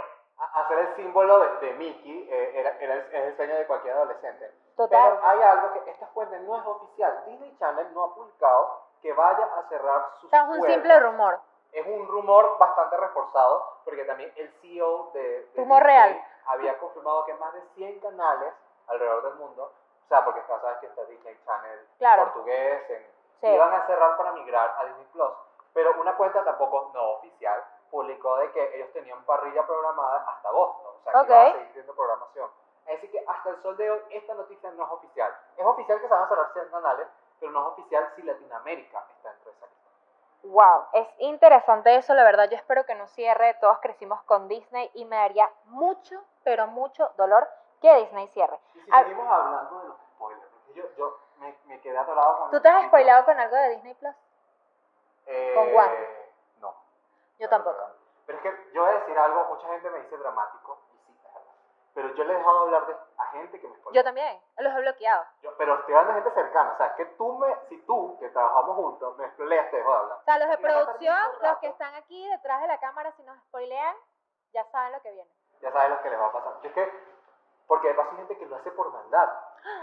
hacer 0.53 0.79
el 0.79 0.95
símbolo 0.95 1.37
de, 1.39 1.67
de 1.67 1.73
Mickey 1.73 2.29
eh, 2.31 2.51
era, 2.61 2.69
era 2.79 2.93
el- 2.93 3.07
es 3.13 3.23
el 3.25 3.35
sueño 3.35 3.55
de 3.55 3.67
cualquier 3.67 3.93
adolescente. 3.95 4.53
Total. 4.75 5.11
Pero 5.17 5.27
hay 5.27 5.41
algo 5.41 5.73
que 5.73 5.91
esta 5.91 6.07
fuente 6.07 6.39
no 6.39 6.55
es 6.57 6.65
oficial. 6.65 7.23
Disney 7.25 7.55
Channel 7.57 7.93
no 7.93 8.03
ha 8.03 8.15
publicado 8.15 8.81
que 9.01 9.13
vaya 9.13 9.45
a 9.57 9.63
cerrar 9.69 10.09
sus 10.19 10.25
O 10.25 10.29
sea, 10.29 10.43
es 10.43 10.49
un 10.49 10.57
puertas. 10.59 10.73
simple 10.75 10.99
rumor. 10.99 11.39
Es 11.71 11.87
un 11.87 12.07
rumor 12.07 12.57
bastante 12.57 12.97
reforzado, 12.97 13.77
porque 13.85 14.03
también 14.05 14.31
el 14.35 14.49
CEO 14.61 15.09
de, 15.13 15.21
de 15.21 15.51
Disney 15.55 15.79
real. 15.79 16.21
había 16.47 16.77
confirmado 16.79 17.25
que 17.25 17.33
más 17.35 17.53
de 17.53 17.61
100 17.75 17.99
canales 18.01 18.53
alrededor 18.87 19.23
del 19.23 19.35
mundo, 19.35 19.71
o 20.03 20.07
sea, 20.09 20.23
porque 20.25 20.41
está, 20.41 20.59
sabes 20.59 20.79
que 20.79 20.87
está 20.87 21.03
Disney 21.05 21.39
Channel 21.45 21.87
Claro. 21.97 22.23
portugués, 22.25 22.89
en, 22.89 23.21
Sí. 23.41 23.47
iban 23.47 23.73
a 23.73 23.85
cerrar 23.87 24.17
para 24.17 24.33
migrar 24.33 24.75
a 24.77 24.85
Disney 24.85 25.05
Plus, 25.13 25.31
pero 25.73 25.99
una 25.99 26.15
cuenta 26.15 26.43
tampoco 26.43 26.91
no 26.93 27.11
oficial 27.13 27.63
publicó 27.89 28.35
de 28.37 28.51
que 28.51 28.75
ellos 28.75 28.91
tenían 28.93 29.23
parrilla 29.23 29.65
programada 29.65 30.23
hasta 30.27 30.49
agosto, 30.49 30.95
o 30.99 31.03
sea, 31.03 31.13
que 31.13 31.19
Ok. 31.19 31.27
iban 31.29 31.47
a 31.47 31.51
seguir 31.53 31.73
viendo 31.73 31.95
programación. 31.95 32.49
Así 32.87 33.07
que 33.09 33.23
hasta 33.27 33.49
el 33.51 33.61
sol 33.61 33.77
de 33.77 33.89
hoy 33.89 34.01
esta 34.09 34.33
noticia 34.33 34.71
no 34.71 34.83
es 34.85 34.91
oficial. 34.91 35.33
Es 35.57 35.65
oficial 35.65 35.99
que 36.01 36.07
se 36.07 36.13
van 36.13 36.23
a 36.23 36.27
cerrar 36.27 36.51
100 36.53 36.69
canales, 36.69 37.07
pero 37.39 37.51
no 37.51 37.61
es 37.61 37.67
oficial 37.73 38.11
si 38.15 38.23
Latinoamérica 38.23 39.05
está 39.15 39.29
dentro 39.29 39.51
de 39.51 39.57
esa 39.57 39.65
lista. 39.67 39.81
Wow, 40.43 40.85
es 40.93 41.07
interesante 41.19 41.95
eso, 41.95 42.13
la 42.13 42.23
verdad. 42.23 42.49
Yo 42.49 42.57
espero 42.57 42.85
que 42.85 42.95
no 42.95 43.07
cierre. 43.07 43.53
Todos 43.61 43.77
crecimos 43.79 44.21
con 44.23 44.47
Disney 44.47 44.89
y 44.95 45.05
me 45.05 45.15
daría 45.15 45.49
mucho, 45.65 46.21
pero 46.43 46.67
mucho 46.67 47.11
dolor 47.17 47.47
que 47.81 47.93
Disney 47.95 48.27
cierre. 48.29 48.59
Y 48.73 48.81
si 48.81 48.91
A- 48.91 48.99
seguimos 49.03 49.27
hablando 49.31 49.79
de 49.81 49.87
los 49.89 49.97
spoilers, 50.15 50.51
yo, 50.75 50.83
yo 50.97 51.19
me, 51.37 51.55
me 51.65 51.79
quedé 51.81 51.97
atorado 51.97 52.39
con... 52.39 52.51
¿Tú 52.51 52.59
te 52.61 52.67
has 52.69 52.87
spoilado 52.87 53.25
con 53.25 53.39
algo 53.39 53.55
de 53.55 53.69
Disney 53.69 53.93
Plus? 53.93 54.15
Eh, 55.27 55.51
con 55.55 55.71
Juan? 55.71 55.91
No. 56.59 56.75
Yo 57.39 57.47
tampoco. 57.49 57.77
Pero 58.25 58.37
es 58.39 58.43
que 58.43 58.71
yo 58.73 58.81
voy 58.81 58.91
a 58.91 58.99
decir 58.99 59.17
algo, 59.17 59.45
mucha 59.45 59.67
gente 59.67 59.89
me 59.91 59.99
dice 60.01 60.17
dramático, 60.17 60.79
y 60.93 60.97
sí, 61.05 61.11
es 61.23 61.33
verdad. 61.33 61.51
Pero 61.93 62.13
yo 62.15 62.23
le 62.23 62.33
he 62.33 62.37
dejado 62.37 62.59
hablar 62.59 62.85
de, 62.87 62.95
a 63.17 63.25
gente 63.27 63.59
que 63.59 63.67
me 63.67 63.75
spoilea. 63.75 64.01
Yo 64.01 64.05
también, 64.05 64.41
los 64.57 64.73
he 64.73 64.81
bloqueado. 64.81 65.25
Yo- 65.41 65.57
pero 65.57 65.75
estoy 65.75 65.93
hablando 65.93 66.13
de 66.13 66.21
gente 66.21 66.41
cercana, 66.41 66.71
o 66.73 66.77
sea, 66.77 66.95
que 66.95 67.05
tú 67.05 67.33
me, 67.37 67.55
si 67.69 67.77
tú, 67.85 68.17
que 68.19 68.29
trabajamos 68.29 68.75
juntos, 68.77 69.17
me 69.17 69.29
spoileas, 69.31 69.69
te 69.71 69.77
dejo 69.77 69.91
de 69.91 69.97
hablar. 69.97 70.17
O 70.19 70.23
sea, 70.23 70.39
los 70.39 70.47
de 70.47 70.53
a 70.53 70.57
producción, 70.57 71.17
los 71.41 71.57
que 71.57 71.67
están 71.67 71.95
aquí 71.95 72.27
detrás 72.29 72.61
de 72.61 72.67
la 72.67 72.79
cámara, 72.79 73.11
si 73.17 73.23
nos 73.23 73.37
spoilean, 73.43 73.95
ya 74.53 74.63
saben 74.71 74.93
lo 74.93 75.01
que 75.01 75.11
viene. 75.11 75.29
Ya 75.61 75.71
sabes 75.71 75.89
lo 75.89 76.01
que 76.01 76.09
les 76.09 76.19
va 76.19 76.25
a 76.27 76.31
pasar. 76.31 76.53
Yo 76.61 76.69
es 76.69 76.73
que, 76.73 76.91
porque 77.67 77.87
de 77.89 77.93
paso 77.93 78.09
hay 78.11 78.17
gente 78.17 78.37
que 78.37 78.45
lo 78.45 78.55
hace 78.55 78.71
por 78.71 78.91
maldad. 78.91 79.29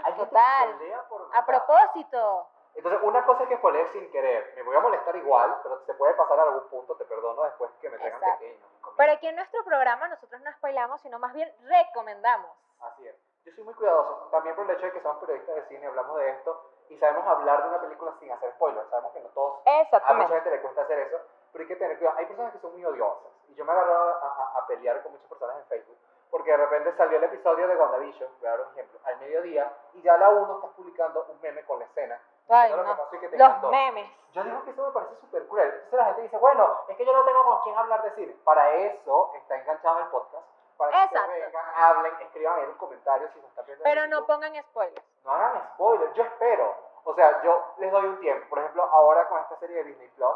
Hay 0.03 0.13
gente 0.13 0.25
Total. 0.29 0.67
que 0.67 0.73
spoilea 0.75 1.03
por 1.09 1.21
A 1.21 1.25
maldad. 1.27 1.45
propósito, 1.45 2.47
Entonces, 2.79 3.01
una 3.03 3.25
cosa 3.25 3.43
es 3.43 3.49
que 3.49 3.57
spoilees 3.57 3.89
sin 3.91 4.09
querer. 4.09 4.53
Me 4.55 4.63
voy 4.63 4.75
a 4.75 4.79
molestar 4.79 5.13
igual, 5.17 5.59
pero 5.63 5.79
se 5.85 5.93
puede 5.95 6.13
pasar 6.13 6.39
a 6.39 6.43
algún 6.43 6.67
punto, 6.69 6.95
te 6.95 7.03
perdono 7.05 7.43
después 7.43 7.69
que 7.81 7.89
me 7.89 7.97
tengan 7.97 8.13
Exacto. 8.23 8.39
pequeño. 8.39 8.65
pero 8.95 9.11
aquí 9.13 9.27
en 9.27 9.35
nuestro 9.35 9.63
programa 9.65 10.07
nosotros 10.07 10.41
no 10.41 10.51
spoilamos, 10.53 11.01
sino 11.01 11.19
más 11.19 11.33
bien 11.33 11.53
recomendamos. 11.63 12.51
Así 12.81 13.05
es. 13.07 13.15
Yo 13.43 13.51
soy 13.53 13.63
muy 13.65 13.73
cuidadoso, 13.73 14.29
también 14.31 14.55
por 14.55 14.63
el 14.65 14.71
hecho 14.77 14.85
de 14.85 14.91
que 14.93 15.01
somos 15.01 15.17
periodistas 15.19 15.55
de 15.55 15.65
cine, 15.67 15.87
hablamos 15.87 16.15
de 16.17 16.29
esto 16.29 16.71
y 16.89 16.97
sabemos 16.97 17.25
hablar 17.27 17.63
de 17.63 17.69
una 17.69 17.81
película 17.81 18.13
sin 18.19 18.31
hacer 18.31 18.51
spoilers. 18.53 18.89
Sabemos 18.89 19.11
que 19.13 19.19
no 19.21 19.29
todos, 19.29 19.59
a 19.65 20.13
mucha 20.13 20.27
gente 20.35 20.49
le 20.51 20.61
cuesta 20.61 20.81
hacer 20.83 20.99
eso, 20.99 21.17
pero 21.51 21.61
hay 21.63 21.67
que 21.67 21.75
tener 21.75 21.97
cuidado. 21.97 22.17
Hay 22.17 22.25
personas 22.27 22.53
que 22.53 22.59
son 22.59 22.71
muy 22.71 22.85
odiosas 22.85 23.31
y 23.49 23.55
yo 23.55 23.65
me 23.65 23.71
he 23.73 23.75
agarrado 23.75 24.09
a, 24.09 24.27
a- 24.27 24.59
a 24.59 24.67
pelear 24.67 25.01
con 25.03 25.11
muchas 25.11 25.27
personas 25.27 25.57
en 25.57 25.65
Facebook 25.65 25.97
porque 26.31 26.51
de 26.51 26.57
repente 26.57 26.93
salió 26.95 27.17
el 27.17 27.23
episodio 27.23 27.67
de 27.67 27.75
WandaVision, 27.75 28.29
voy 28.39 28.47
a 28.47 28.51
dar 28.51 28.61
un 28.61 28.71
ejemplo, 28.73 28.99
al 29.03 29.17
mediodía 29.19 29.73
y 29.93 30.01
ya 30.03 30.13
a 30.13 30.17
la 30.17 30.29
1 30.29 30.55
estás 30.55 30.69
publicando 30.75 31.25
un 31.27 31.41
meme 31.41 31.63
con 31.65 31.79
la 31.79 31.85
escena. 31.85 32.21
Ay, 32.49 32.71
no. 32.75 33.09
que 33.09 33.17
te 33.29 33.37
Los 33.37 33.47
encantó. 33.47 33.69
memes. 33.69 34.11
Yo 34.33 34.43
digo 34.43 34.63
que 34.63 34.71
eso 34.71 34.85
me 34.85 34.91
parece 34.91 35.15
súper 35.21 35.47
cruel. 35.47 35.67
Entonces 35.69 35.99
la 35.99 36.05
gente 36.05 36.21
dice, 36.23 36.37
bueno, 36.37 36.81
es 36.87 36.97
que 36.97 37.05
yo 37.05 37.13
no 37.13 37.23
tengo 37.23 37.43
con 37.43 37.61
quién 37.63 37.77
hablar 37.77 38.03
de 38.03 38.11
cine. 38.11 38.33
Para 38.43 38.69
eso 38.73 39.31
está 39.35 39.55
enganchado 39.57 39.99
el 39.99 40.05
podcast. 40.07 40.45
Para 40.77 40.91
que 40.91 40.97
ustedes 41.15 41.23
Exacto. 41.23 41.45
vengan, 41.45 41.65
hablen, 41.75 42.13
escriban 42.21 42.59
en 42.59 42.67
los 42.69 42.77
comentarios 42.77 43.31
si 43.33 43.41
se 43.41 43.47
están 43.47 43.65
viendo. 43.65 43.83
en 43.85 43.91
Pero 43.91 44.07
no 44.07 44.25
pongan 44.25 44.55
spoilers. 44.63 45.05
No 45.25 45.31
hagan 45.31 45.61
spoilers, 45.73 46.13
yo 46.13 46.23
espero. 46.23 46.75
O 47.03 47.13
sea, 47.15 47.41
yo 47.43 47.73
les 47.79 47.91
doy 47.91 48.05
un 48.05 48.19
tiempo. 48.19 48.47
Por 48.49 48.59
ejemplo, 48.59 48.83
ahora 48.83 49.27
con 49.27 49.39
esta 49.39 49.55
serie 49.57 49.77
de 49.77 49.83
Disney 49.85 50.07
Plus, 50.09 50.35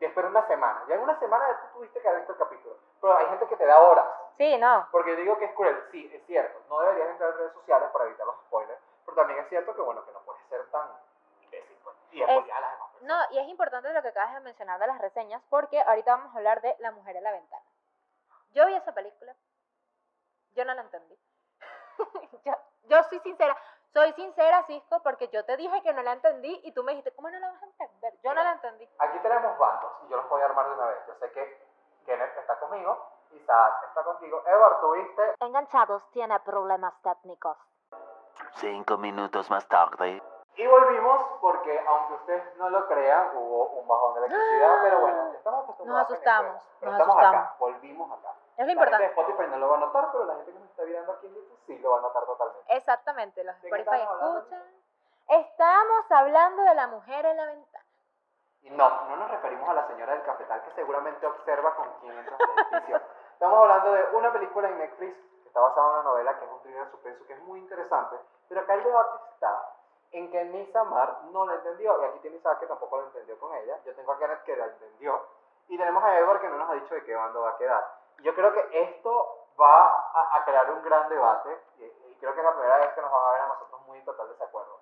yo 0.00 0.08
espero 0.08 0.28
una 0.28 0.46
semana. 0.48 0.82
Ya 0.88 0.94
en 0.96 1.02
una 1.02 1.18
semana 1.18 1.46
tú 1.60 1.78
tuviste 1.78 2.00
que 2.00 2.08
haber 2.08 2.20
visto 2.20 2.32
el 2.32 2.38
capítulo. 2.38 2.76
Pero 3.00 3.16
hay 3.16 3.26
gente 3.26 3.46
que 3.46 3.56
te 3.56 3.66
da 3.66 3.78
horas. 3.80 4.06
Sí, 4.38 4.56
no. 4.58 4.88
Porque 4.90 5.10
yo 5.10 5.16
digo 5.16 5.36
que 5.38 5.44
es 5.44 5.52
cruel, 5.52 5.80
sí, 5.92 6.10
es 6.12 6.24
cierto. 6.26 6.58
No 6.68 6.80
deberías 6.80 7.10
entrar 7.10 7.30
en 7.30 7.38
redes 7.38 7.52
sociales 7.52 7.88
para 7.92 8.06
evitar 8.06 8.26
los 8.26 8.36
spoilers. 8.46 8.80
Pero 9.04 9.16
también 9.16 9.38
es 9.40 9.48
cierto 9.48 9.74
que, 9.74 9.82
bueno, 9.82 10.04
que 10.04 10.12
no 10.12 10.20
puedes 10.20 10.42
ser 10.48 10.64
tan 10.70 10.88
y 12.12 12.22
Es- 12.22 12.28
spoilear 12.28 12.56
a 12.58 12.60
las 12.60 12.72
demás 12.72 12.90
personas. 12.92 13.28
No, 13.30 13.34
y 13.34 13.38
es 13.38 13.48
importante 13.48 13.92
lo 13.92 14.02
que 14.02 14.08
acabas 14.08 14.34
de 14.34 14.40
mencionar 14.40 14.78
de 14.80 14.86
las 14.86 14.98
reseñas, 15.00 15.42
porque 15.50 15.80
ahorita 15.80 16.16
vamos 16.16 16.34
a 16.34 16.38
hablar 16.38 16.60
de 16.60 16.76
La 16.78 16.90
Mujer 16.92 17.16
en 17.16 17.24
la 17.24 17.32
Ventana. 17.32 17.64
Yo 18.52 18.66
vi 18.66 18.74
esa 18.74 18.92
película, 18.92 19.34
yo 20.54 20.64
no 20.64 20.74
la 20.74 20.82
entendí. 20.82 21.18
yo, 22.44 22.52
yo 22.84 23.02
soy 23.04 23.18
sincera, 23.20 23.56
soy 23.92 24.12
sincera, 24.12 24.62
Cisco, 24.64 25.02
porque 25.02 25.28
yo 25.28 25.44
te 25.44 25.56
dije 25.56 25.82
que 25.82 25.92
no 25.92 26.02
la 26.02 26.12
entendí 26.12 26.60
y 26.64 26.72
tú 26.72 26.82
me 26.84 26.92
dijiste, 26.92 27.12
¿cómo 27.14 27.30
no 27.30 27.38
la 27.38 27.50
vas 27.50 27.62
a 27.62 27.66
entender? 27.66 28.14
Yo 28.22 28.34
no 28.34 28.42
la 28.42 28.52
entendí. 28.52 28.88
Aquí 28.98 29.18
tenemos 29.20 29.58
bandos 29.58 29.92
y 30.06 30.08
yo 30.10 30.16
los 30.16 30.28
voy 30.28 30.40
a 30.42 30.44
armar 30.46 30.66
de 30.68 30.74
una 30.74 30.86
vez. 30.86 30.98
Yo 31.06 31.14
sé 31.14 31.30
que 31.32 31.66
Kenneth 32.06 32.36
está 32.38 32.58
conmigo, 32.58 32.98
Isaac 33.32 33.84
está 33.88 34.02
contigo. 34.02 34.42
Edward, 34.46 34.80
tuviste. 34.80 35.34
Enganchados 35.40 36.10
tiene 36.10 36.38
problemas 36.40 36.94
técnicos. 37.02 37.56
Cinco 38.56 38.96
minutos 38.98 39.48
más 39.50 39.66
tarde. 39.68 40.22
Y 40.62 40.66
volvimos 40.68 41.26
porque, 41.40 41.84
aunque 41.88 42.14
ustedes 42.14 42.56
no 42.56 42.70
lo 42.70 42.86
crean, 42.86 43.36
hubo 43.36 43.64
un 43.80 43.88
bajón 43.88 44.14
de 44.14 44.20
electricidad, 44.20 44.78
pero 44.82 45.00
bueno, 45.00 45.32
estamos 45.34 45.64
acostumbrados. 45.64 46.08
Nos 46.10 46.18
a 46.18 46.20
Venezuela. 46.20 46.38
asustamos, 46.38 46.76
Pero 46.78 46.92
nos 46.92 47.00
estamos 47.00 47.16
asustamos. 47.18 47.46
acá, 47.46 47.56
volvimos 47.58 48.12
acá. 48.18 48.28
Es 48.28 48.34
lo 48.36 48.46
La 48.52 48.66
gente 48.66 48.72
importante. 48.72 49.02
de 49.02 49.08
Spotify 49.10 49.50
no 49.50 49.56
lo 49.58 49.68
va 49.70 49.76
a 49.76 49.80
notar, 49.80 50.08
pero 50.12 50.24
la 50.24 50.34
gente 50.36 50.52
que 50.52 50.58
nos 50.60 50.70
está 50.70 50.82
viendo 50.84 51.12
aquí 51.12 51.26
en 51.26 51.34
YouTube 51.34 51.58
sí 51.66 51.78
lo 51.80 51.90
va 51.90 51.98
a 51.98 52.00
notar 52.02 52.24
totalmente. 52.26 52.76
Exactamente, 52.76 53.44
los 53.44 53.60
¿De 53.62 53.68
Spotify 53.68 54.02
escuchan. 54.02 54.62
Estamos 55.28 56.10
hablando 56.12 56.62
de 56.62 56.74
La 56.74 56.86
Mujer 56.86 57.26
en 57.26 57.36
la 57.36 57.46
Ventana. 57.46 57.84
Y 58.60 58.70
no, 58.70 58.88
no 59.08 59.16
nos 59.16 59.30
referimos 59.32 59.68
a 59.68 59.74
la 59.74 59.86
señora 59.88 60.12
del 60.12 60.22
cafetal 60.22 60.62
que 60.62 60.70
seguramente 60.72 61.26
observa 61.26 61.74
con 61.74 61.88
quién 62.00 62.16
entra 62.16 62.36
al 62.36 62.58
edificio. 62.76 63.00
Estamos 63.32 63.58
hablando 63.58 63.92
de 63.94 64.04
una 64.16 64.32
película 64.32 64.68
en 64.68 64.78
Netflix 64.78 65.16
que 65.42 65.48
está 65.48 65.60
basada 65.60 65.86
en 65.88 65.92
una 65.94 66.02
novela 66.04 66.38
que 66.38 66.44
es 66.44 66.50
un 66.52 66.60
thriller 66.62 66.88
suspenso 66.92 67.26
que 67.26 67.32
es 67.32 67.42
muy 67.42 67.58
interesante, 67.58 68.16
pero 68.48 68.60
acá 68.60 68.74
el 68.74 68.84
debate 68.84 69.18
está 69.34 69.71
en 70.12 70.30
que 70.30 70.44
Nisa 70.44 70.84
Mar 70.84 71.20
no 71.30 71.46
la 71.46 71.54
entendió, 71.54 72.00
y 72.00 72.04
aquí 72.06 72.18
tiene 72.20 72.36
Isaac 72.36 72.60
que 72.60 72.66
tampoco 72.66 72.98
lo 72.98 73.06
entendió 73.06 73.38
con 73.38 73.54
ella, 73.54 73.78
yo 73.84 73.94
tengo 73.94 74.12
a 74.12 74.18
Kenneth 74.18 74.42
que 74.44 74.56
la 74.56 74.66
entendió, 74.66 75.26
y 75.68 75.78
tenemos 75.78 76.04
a 76.04 76.18
Edward 76.18 76.40
que 76.40 76.48
no 76.48 76.58
nos 76.58 76.70
ha 76.70 76.74
dicho 76.74 76.94
de 76.94 77.04
qué 77.04 77.14
bando 77.14 77.40
va 77.42 77.50
a 77.50 77.56
quedar. 77.56 77.84
Yo 78.18 78.34
creo 78.34 78.52
que 78.52 78.68
esto 78.82 79.46
va 79.58 79.86
a, 79.86 80.36
a 80.36 80.44
crear 80.44 80.70
un 80.70 80.82
gran 80.82 81.08
debate, 81.08 81.58
y, 81.78 81.84
y 81.84 82.16
creo 82.20 82.34
que 82.34 82.40
es 82.40 82.44
la 82.44 82.52
primera 82.52 82.76
vez 82.78 82.92
que 82.94 83.00
nos 83.00 83.10
van 83.10 83.26
a 83.26 83.32
ver 83.32 83.40
a 83.40 83.48
nosotros 83.48 83.80
muy 83.86 83.98
en 83.98 84.04
total 84.04 84.28
desacuerdo. 84.28 84.78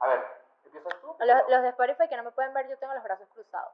A 0.00 0.06
ver, 0.08 0.26
¿empiezas 0.64 1.00
tú? 1.00 1.16
Los, 1.18 1.48
los 1.48 1.62
de 1.62 1.68
Spotify 1.68 2.08
que 2.08 2.16
no 2.16 2.24
me 2.24 2.32
pueden 2.32 2.52
ver, 2.52 2.68
yo 2.68 2.78
tengo 2.78 2.94
los 2.94 3.02
brazos 3.02 3.28
cruzados. 3.30 3.72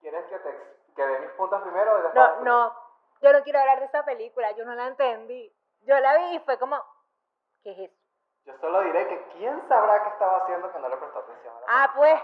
¿Quieres 0.00 0.24
que, 0.26 0.38
te, 0.38 0.76
que 0.96 1.06
dé 1.06 1.18
mis 1.20 1.30
puntos 1.32 1.60
primero? 1.62 1.98
y 1.98 2.02
después 2.02 2.30
No, 2.40 2.40
no, 2.44 2.76
yo 3.20 3.32
no 3.32 3.42
quiero 3.42 3.58
hablar 3.60 3.80
de 3.80 3.86
esa 3.86 4.04
película, 4.04 4.50
yo 4.52 4.64
no 4.64 4.74
la 4.74 4.86
entendí. 4.86 5.54
Yo 5.82 5.98
la 6.00 6.16
vi 6.16 6.36
y 6.36 6.40
fue 6.40 6.58
como, 6.58 6.82
¿qué 7.62 7.72
es 7.72 7.90
eso? 7.90 8.03
Yo 8.44 8.52
solo 8.58 8.80
diré 8.82 9.08
que 9.08 9.22
quién 9.32 9.66
sabrá 9.68 10.02
qué 10.02 10.08
estaba 10.10 10.38
haciendo 10.38 10.70
que 10.72 10.78
no 10.78 10.88
le 10.88 10.96
prestó 10.96 11.18
atención. 11.20 11.54
a 11.56 11.60
la 11.60 11.66
Ah, 11.68 11.92
pues, 11.94 12.20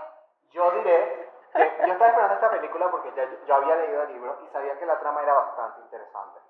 Yo 0.51 0.71
diré 0.73 1.31
que 1.53 1.87
yo 1.87 1.93
estaba 1.93 2.11
esperando 2.11 2.35
esta 2.35 2.51
película 2.51 2.91
porque 2.91 3.13
ya 3.15 3.25
yo 3.47 3.55
había 3.55 3.77
leído 3.77 4.03
el 4.03 4.13
libro 4.13 4.39
y 4.43 4.49
sabía 4.49 4.79
que 4.79 4.87
la 4.87 4.99
trama 5.01 5.23
era 5.23 5.35
bastante 5.35 5.81
interesante. 5.81 6.41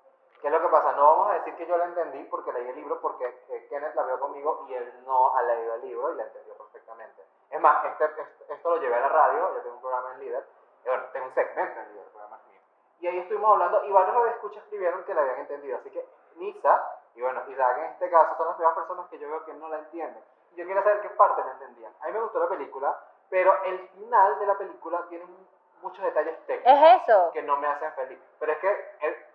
¿Qué 0.41 0.47
es 0.47 0.53
lo 0.53 0.61
que 0.61 0.67
pasa? 0.69 0.91
No 0.93 1.03
vamos 1.05 1.29
a 1.29 1.33
decir 1.35 1.55
que 1.55 1.67
yo 1.67 1.77
la 1.77 1.85
entendí 1.85 2.23
porque 2.25 2.51
leí 2.51 2.67
el 2.67 2.75
libro 2.75 2.99
porque 2.99 3.25
eh, 3.49 3.67
Kenneth 3.69 3.93
la 3.95 4.03
vio 4.03 4.19
conmigo 4.19 4.65
y 4.67 4.73
él 4.73 5.03
no 5.05 5.35
ha 5.37 5.41
leído 5.43 5.75
el 5.75 5.81
libro 5.81 6.11
y 6.13 6.17
la 6.17 6.23
entendió 6.23 6.57
perfectamente. 6.57 7.23
Es 7.49 7.61
más, 7.61 7.85
este, 7.85 8.05
este- 8.05 8.53
esto 8.53 8.69
lo 8.69 8.77
llevé 8.77 8.95
a 8.95 8.99
la 9.01 9.09
radio, 9.09 9.53
yo 9.53 9.61
tengo 9.61 9.75
un 9.75 9.81
programa 9.81 10.13
en 10.13 10.19
líder, 10.21 10.43
y 10.83 10.87
bueno, 10.87 11.03
tengo 11.13 11.25
un 11.27 11.33
segmento 11.35 11.79
en 11.79 11.87
líder, 11.89 12.05
el 12.05 12.11
programa 12.11 12.37
es 12.37 12.45
mío. 12.47 12.61
Y 13.01 13.07
ahí 13.07 13.19
estuvimos 13.19 13.51
hablando 13.51 13.83
y 13.83 13.91
varios 13.91 14.23
de 14.23 14.29
escucha 14.31 14.59
escribieron 14.59 15.03
que 15.03 15.13
la 15.13 15.21
habían 15.21 15.39
entendido. 15.39 15.77
Así 15.77 15.91
que 15.91 16.07
Nisa, 16.35 17.00
y 17.15 17.21
bueno, 17.21 17.41
Isaac 17.49 17.77
en 17.77 17.83
este 17.85 18.09
caso 18.09 18.35
son 18.37 18.47
las 18.47 18.55
primeras 18.55 18.75
personas 18.77 19.07
que 19.09 19.19
yo 19.19 19.27
veo 19.29 19.45
que 19.45 19.53
no 19.53 19.67
la 19.69 19.77
entienden. 19.79 20.23
Yo 20.55 20.65
quiero 20.65 20.83
saber 20.83 21.01
qué 21.01 21.09
parte 21.11 21.43
la 21.43 21.51
entendían. 21.53 21.93
A 22.01 22.07
mí 22.07 22.11
me 22.13 22.19
gustó 22.21 22.39
la 22.39 22.49
película, 22.49 22.97
pero 23.29 23.63
el 23.63 23.79
final 23.89 24.39
de 24.39 24.45
la 24.45 24.57
película 24.57 25.01
tiene 25.09 25.25
mu- 25.25 25.45
muchos 25.81 26.03
detalles 26.03 26.37
técnicos 26.45 26.71
es 26.73 27.01
eso. 27.03 27.31
que 27.31 27.41
no 27.41 27.57
me 27.57 27.67
hacen 27.67 27.91
feliz. 27.93 28.19
Pero 28.39 28.51
es 28.51 28.57
que 28.59 28.95
el- 29.01 29.25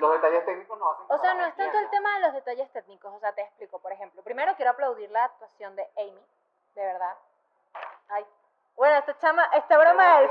los 0.00 0.10
detalles 0.12 0.44
técnicos 0.44 0.78
no 0.78 0.90
hacen 0.90 1.06
O 1.08 1.18
sea, 1.18 1.34
no 1.34 1.40
no 1.42 1.46
es 1.46 1.54
tanto 1.56 1.78
el 1.78 1.90
tema 1.90 2.14
de 2.14 2.20
los 2.20 2.32
detalles 2.34 2.70
técnicos, 2.72 3.12
o 3.14 3.20
sea, 3.20 3.32
te 3.32 3.42
explico, 3.42 3.78
por 3.78 3.92
ejemplo. 3.92 4.22
Primero 4.22 4.54
quiero 4.56 4.72
aplaudir 4.72 5.10
la 5.10 5.24
actuación 5.24 5.76
de 5.76 5.88
Amy, 5.98 6.26
de 6.74 6.84
verdad. 6.84 7.16
Ay. 8.08 8.26
Bueno, 8.76 8.96
esta 8.96 9.16
chama, 9.18 9.44
esta 9.52 9.78
broma 9.78 10.18
del 10.20 10.28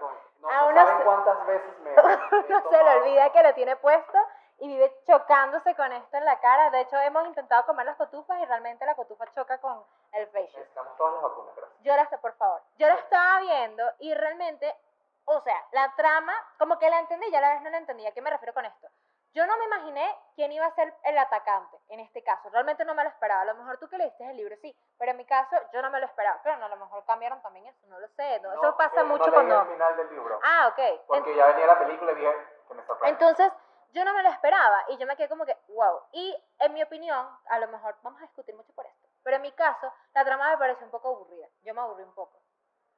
con- 0.00 0.30
No, 0.40 0.48
no 0.72 0.74
saben 0.86 1.04
cuántas 1.04 1.46
veces 1.46 1.78
me. 1.80 1.94
no 2.48 2.70
se 2.70 2.82
le 2.84 2.96
olvida 2.96 3.30
que 3.30 3.42
lo 3.42 3.54
tiene 3.54 3.76
puesto 3.76 4.18
y 4.60 4.68
vive 4.68 4.94
chocándose 5.06 5.74
con 5.74 5.90
esto 5.92 6.16
en 6.16 6.24
la 6.24 6.38
cara. 6.40 6.70
De 6.70 6.80
hecho, 6.82 6.96
hemos 7.00 7.26
intentado 7.26 7.64
comer 7.66 7.86
las 7.86 7.96
cotufas 7.96 8.38
y 8.40 8.44
realmente 8.44 8.84
la 8.86 8.94
cotufa 8.94 9.24
choca 9.34 9.58
con 9.58 9.82
el 10.12 10.26
face 10.28 10.46
shield. 10.48 10.58
Necesitamos 10.58 10.96
todas 10.96 11.14
las 11.14 11.22
vacunas, 11.22 11.56
gracias. 11.56 11.80
Yo 11.82 11.96
la 11.96 12.08
por 12.20 12.34
favor. 12.34 12.62
Yo 12.76 12.86
la 12.86 12.94
estaba 12.94 13.40
viendo 13.40 13.84
y 14.00 14.14
realmente, 14.14 14.76
o 15.24 15.40
sea, 15.40 15.56
la 15.72 15.94
trama, 15.96 16.34
como 16.58 16.78
que 16.78 16.90
la 16.90 16.98
entendí, 17.00 17.30
ya 17.30 17.38
a 17.38 17.42
la 17.42 17.54
vez 17.54 17.62
no 17.62 17.70
la 17.70 17.78
entendí. 17.78 18.06
¿A 18.06 18.12
qué 18.12 18.20
me 18.22 18.30
refiero 18.30 18.52
con 18.54 18.64
esto? 18.66 18.88
Yo 19.32 19.46
no 19.46 19.56
me 19.58 19.64
imaginé 19.64 20.18
quién 20.34 20.50
iba 20.50 20.66
a 20.66 20.74
ser 20.74 20.92
el 21.04 21.16
atacante 21.16 21.78
en 21.88 22.00
este 22.00 22.22
caso. 22.24 22.50
Realmente 22.50 22.84
no 22.84 22.94
me 22.96 23.04
lo 23.04 23.10
esperaba. 23.10 23.42
A 23.42 23.44
lo 23.44 23.54
mejor 23.54 23.78
tú 23.78 23.88
que 23.88 23.96
leíste 23.96 24.28
el 24.28 24.36
libro, 24.36 24.56
sí. 24.60 24.76
Pero 24.98 25.12
en 25.12 25.16
mi 25.18 25.24
caso, 25.24 25.56
yo 25.72 25.80
no 25.82 25.90
me 25.90 26.00
lo 26.00 26.06
esperaba. 26.06 26.42
Claro, 26.42 26.58
no, 26.58 26.66
a 26.66 26.70
lo 26.70 26.76
mejor 26.78 27.04
cambiaron 27.04 27.40
también 27.40 27.64
eso, 27.68 27.86
no 27.86 28.00
lo 28.00 28.08
sé. 28.08 28.40
no, 28.40 28.52
eso 28.52 28.60
No, 28.62 28.76
pasa 28.76 29.02
eh, 29.02 29.04
mucho 29.04 29.24
no 29.26 29.26
leí 29.26 29.34
cuando... 29.34 29.60
el 29.62 29.66
final 29.68 29.96
del 29.96 30.10
libro. 30.10 30.40
Ah, 30.42 30.66
ok. 30.72 31.00
Porque 31.06 31.34
ya 31.36 31.46
venía 31.46 31.66
la 31.68 31.78
película 31.78 32.10
y 32.10 32.14
dije 32.16 32.34
que 32.66 32.74
me 32.74 32.84
sorprende. 32.84 33.12
entonces, 33.12 33.52
yo 33.92 34.04
no 34.04 34.12
me 34.14 34.22
lo 34.22 34.28
esperaba 34.30 34.84
y 34.88 34.96
yo 34.98 35.06
me 35.06 35.16
quedé 35.16 35.28
como 35.28 35.44
que, 35.44 35.56
wow. 35.68 36.00
Y 36.12 36.36
en 36.58 36.72
mi 36.74 36.82
opinión, 36.82 37.28
a 37.48 37.58
lo 37.58 37.68
mejor 37.68 37.94
vamos 38.02 38.20
a 38.20 38.24
discutir 38.26 38.54
mucho 38.54 38.72
por 38.74 38.86
esto, 38.86 39.08
pero 39.22 39.36
en 39.36 39.42
mi 39.42 39.52
caso, 39.52 39.92
la 40.14 40.24
trama 40.24 40.50
me 40.50 40.58
pareció 40.58 40.84
un 40.84 40.90
poco 40.90 41.08
aburrida. 41.08 41.46
Yo 41.62 41.74
me 41.74 41.80
aburrí 41.80 42.02
un 42.04 42.14
poco. 42.14 42.38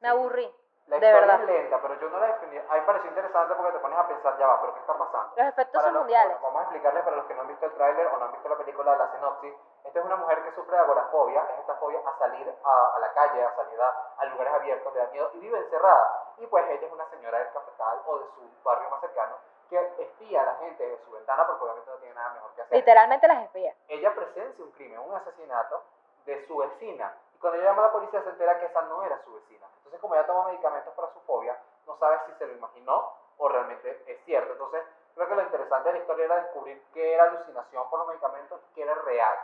Me 0.01 0.09
aburrí. 0.09 0.45
la 0.89 0.99
de 0.99 1.07
historia 1.07 1.21
verdad. 1.21 1.41
es 1.41 1.47
lenta, 1.47 1.81
pero 1.81 1.95
yo 2.01 2.11
no 2.11 2.19
la 2.19 2.27
defendí. 2.27 2.59
A 2.59 2.63
mí 2.63 2.69
me 2.81 2.83
pareció 2.83 3.09
interesante 3.09 3.55
porque 3.55 3.73
te 3.73 3.79
pones 3.79 3.99
a 3.99 4.09
pensar, 4.09 4.37
ya 4.39 4.47
va, 4.49 4.61
pero 4.61 4.75
¿qué 4.75 4.81
está 4.81 4.99
pasando? 4.99 5.33
Los 5.37 5.47
efectos 5.47 5.73
Para 5.75 5.85
son 5.85 5.95
los- 5.95 6.03
mundiales. 6.03 6.41
vamos 6.43 6.59
a 6.59 6.63
explicarles 6.63 7.05
para 7.05 7.17
los 7.17 7.27
que 7.27 7.35
no 7.35 7.41
han 7.43 7.49
visto 7.49 7.67
el 7.67 7.73
tráiler 7.75 8.07
o 8.09 8.17
no 8.19 8.25
han 8.25 8.33
visto 8.33 8.49
la 8.49 8.57
película, 8.57 8.97
la 8.97 9.13
sinopsis. 9.13 9.55
Esta 9.85 9.99
es 9.99 10.05
una 10.05 10.17
mujer 10.17 10.43
que 10.43 10.53
sufre 10.55 10.75
de 10.77 10.83
agorafobia, 10.83 11.43
es 11.53 11.59
esta 11.61 11.75
fobia 11.77 12.01
a 12.05 12.19
salir 12.19 12.57
a, 12.65 12.97
a 12.97 12.99
la 12.99 13.13
calle, 13.13 13.45
a 13.45 13.55
salir 13.57 13.81
a, 13.81 14.15
a 14.19 14.25
lugares 14.27 14.55
abiertos, 14.55 14.93
le 14.93 15.01
da 15.01 15.07
miedo 15.13 15.31
y 15.35 15.39
vive 15.41 15.59
encerrada. 15.59 16.33
Y 16.39 16.47
pues 16.49 16.65
ella 16.69 16.87
es 16.87 16.93
una 16.93 17.09
señora 17.11 17.39
del 17.39 17.53
cafetal 17.53 18.03
o 18.07 18.19
de 18.19 18.27
su 18.35 18.63
barrio 18.65 18.91
más 18.91 19.01
cercano 19.01 19.37
que 19.81 20.03
espía 20.03 20.43
a 20.43 20.47
la 20.47 20.55
gente 20.57 20.87
de 20.87 20.99
su 21.05 21.11
ventana 21.11 21.47
porque 21.47 21.65
obviamente 21.65 21.91
no 21.91 21.97
tiene 21.99 22.15
nada 22.15 22.31
mejor 22.35 22.53
que 22.55 22.63
hacer. 22.63 22.77
Literalmente 22.79 23.29
las 23.29 23.43
espías. 23.45 23.77
Ella 23.89 24.15
presencia 24.15 24.65
un 24.65 24.71
crimen, 24.73 24.99
un 25.01 25.15
asesinato 25.15 25.83
de 26.27 26.47
su 26.47 26.57
vecina. 26.59 27.13
Y 27.35 27.39
cuando 27.39 27.59
ella 27.59 27.71
llama 27.71 27.83
a 27.83 27.87
la 27.87 27.93
policía 27.93 28.23
se 28.23 28.31
entera 28.31 28.59
que 28.61 28.67
esa 28.67 28.83
no 28.83 29.03
era 29.03 29.19
su 29.25 29.33
vecina. 29.35 29.67
Entonces, 29.79 30.01
como 30.01 30.15
ella 30.15 30.27
toma 30.27 30.47
medicamentos 30.49 30.93
para 30.95 31.13
su 31.13 31.21
fobia, 31.21 31.59
no 31.87 31.97
sabe 31.99 32.21
si 32.27 32.33
se 32.35 32.47
lo 32.47 32.53
imaginó 32.53 33.13
o 33.39 33.49
realmente 33.49 34.03
es 34.07 34.25
cierto. 34.25 34.53
Entonces, 34.53 34.83
creo 35.15 35.29
que 35.29 35.35
lo 35.35 35.43
interesante 35.43 35.89
de 35.89 35.95
la 35.95 35.99
historia 36.01 36.25
era 36.27 36.37
descubrir 36.37 36.83
qué 36.93 37.15
era 37.15 37.25
alucinación 37.25 37.89
por 37.91 37.99
los 38.01 38.09
medicamentos 38.09 38.61
y 38.71 38.75
qué 38.75 38.83
era 38.83 38.95
real. 38.95 39.39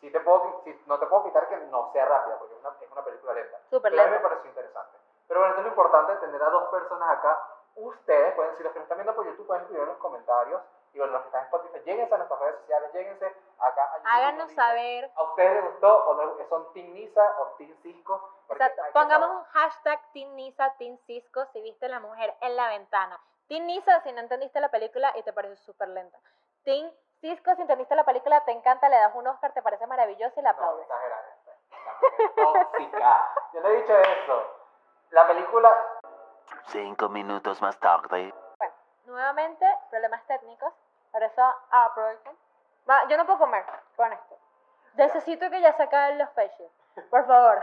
Sí 0.00 0.10
te 0.10 0.20
puedo, 0.20 0.60
sí, 0.64 0.82
no 0.86 0.98
te 0.98 1.06
puedo 1.06 1.24
quitar 1.24 1.48
que 1.48 1.56
no 1.56 1.90
sea 1.92 2.04
rápida, 2.04 2.38
porque 2.38 2.54
es 2.54 2.60
una, 2.60 2.74
es 2.80 2.90
una 2.90 3.04
película 3.04 3.32
lenta. 3.32 3.58
Súper 3.70 3.90
Pero 3.92 4.02
a 4.02 4.04
mí 4.06 4.10
me 4.10 4.16
lenta. 4.16 4.28
pareció 4.28 4.50
interesante. 4.50 4.98
Pero 5.28 5.40
bueno, 5.40 5.50
esto 5.54 5.60
es 5.60 5.64
lo 5.64 5.70
importante, 5.70 6.16
tener 6.16 6.42
a 6.42 6.50
dos 6.50 6.64
personas 6.70 7.08
acá. 7.18 7.40
Ustedes 7.76 8.34
pueden, 8.34 8.56
si 8.56 8.62
los 8.62 8.72
que 8.72 8.78
nos 8.78 8.84
están 8.84 8.98
viendo 8.98 9.14
por 9.14 9.26
YouTube, 9.26 9.46
pueden 9.46 9.62
escribir 9.62 9.82
en 9.82 9.88
los 9.90 9.98
comentarios. 9.98 10.62
Y 10.92 10.98
bueno, 10.98 11.12
los 11.14 11.22
que 11.22 11.28
están 11.28 11.40
en 11.40 11.46
Spotify, 11.46 11.80
lléguense 11.84 12.14
a 12.14 12.18
nuestras 12.18 12.40
redes 12.40 12.56
sociales, 12.60 12.92
lléguense 12.92 13.36
acá 13.58 13.82
a 13.82 14.16
Háganos 14.16 14.52
saber. 14.52 15.10
¿A 15.16 15.22
ustedes 15.24 15.54
les 15.54 15.64
gustó 15.72 16.04
o 16.06 16.14
no? 16.14 16.48
¿Son 16.48 16.72
Team 16.72 16.92
Nisa 16.94 17.34
o 17.40 17.46
Team 17.58 17.74
Cisco? 17.82 18.30
Exacto. 18.50 18.82
Pongamos 18.92 19.28
saber. 19.28 19.38
un 19.38 19.44
hashtag 19.52 20.12
Team 20.12 20.34
Nisa, 20.36 20.72
Team 20.78 20.96
Cisco 21.06 21.44
si 21.46 21.60
viste 21.62 21.88
la 21.88 21.98
mujer 21.98 22.32
en 22.40 22.54
la 22.56 22.68
ventana. 22.68 23.20
Team 23.48 23.66
Nisa 23.66 24.00
si 24.02 24.12
no 24.12 24.20
entendiste 24.20 24.60
la 24.60 24.70
película 24.70 25.12
y 25.16 25.22
te 25.24 25.32
pareció 25.32 25.56
súper 25.56 25.88
lenta. 25.88 26.18
Team 26.62 26.88
Cisco 27.20 27.54
si 27.56 27.62
entendiste 27.62 27.96
la 27.96 28.04
película, 28.04 28.44
te 28.44 28.52
encanta, 28.52 28.88
le 28.88 28.96
das 28.96 29.14
un 29.16 29.26
Oscar, 29.26 29.52
te 29.52 29.62
parece 29.62 29.86
maravilloso 29.88 30.38
y 30.38 30.42
la 30.44 30.52
No, 30.52 30.58
aplaudes. 30.58 30.82
exagerar. 30.84 31.24
La 31.70 31.92
mujer 32.00 32.34
tóxica. 32.36 33.34
Yo 33.52 33.60
no 33.62 33.68
he 33.68 33.76
dicho 33.80 33.98
eso. 33.98 34.42
La 35.10 35.26
película 35.26 35.76
Cinco 36.66 37.08
minutos 37.08 37.60
más 37.62 37.78
tarde. 37.78 38.34
Bueno, 38.58 38.74
nuevamente, 39.06 39.66
problemas 39.90 40.24
técnicos. 40.26 40.72
Por 41.12 41.22
eso 41.22 41.42
aprovechen. 41.70 42.36
Va, 42.88 43.06
yo 43.08 43.16
no 43.16 43.24
puedo 43.24 43.38
comer 43.38 43.64
con 43.96 44.12
esto. 44.12 44.36
Necesito 44.94 45.48
que 45.50 45.60
ya 45.60 45.72
se 45.72 45.82
acaben 45.82 46.18
los 46.18 46.28
peixes. 46.30 46.70
Por 47.10 47.26
favor. 47.26 47.62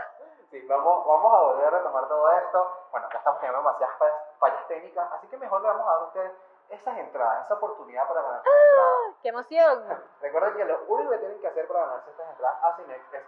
Sí, 0.50 0.60
vamos, 0.68 1.06
vamos 1.06 1.34
a 1.34 1.38
volver 1.38 1.66
a 1.66 1.70
retomar 1.70 2.06
todo 2.08 2.30
esto. 2.32 2.86
Bueno, 2.90 3.08
ya 3.10 3.18
estamos 3.18 3.40
teniendo 3.40 3.58
demasiadas 3.58 3.96
fallas, 3.98 4.16
fallas 4.38 4.66
técnicas, 4.68 5.12
así 5.12 5.26
que 5.28 5.36
mejor 5.38 5.62
le 5.62 5.68
vamos 5.68 5.86
a 5.86 5.90
dar 5.90 6.00
a 6.00 6.04
ustedes 6.04 6.32
esas 6.72 6.98
entradas, 6.98 7.44
esa 7.44 7.54
oportunidad 7.54 8.08
para 8.08 8.22
ganarse 8.22 8.48
las 8.48 8.62
entradas. 8.62 9.16
¡Qué 9.22 9.28
emoción! 9.28 10.04
Recuerden 10.20 10.54
que 10.54 10.64
lo 10.64 10.84
único 10.88 11.10
que 11.10 11.18
tienen 11.18 11.40
que 11.40 11.48
hacer 11.48 11.68
para 11.68 11.86
ganarse 11.86 12.10
estas 12.10 12.30
entradas 12.30 12.64
a 12.64 12.76
Cinex 12.76 13.14
es, 13.14 13.22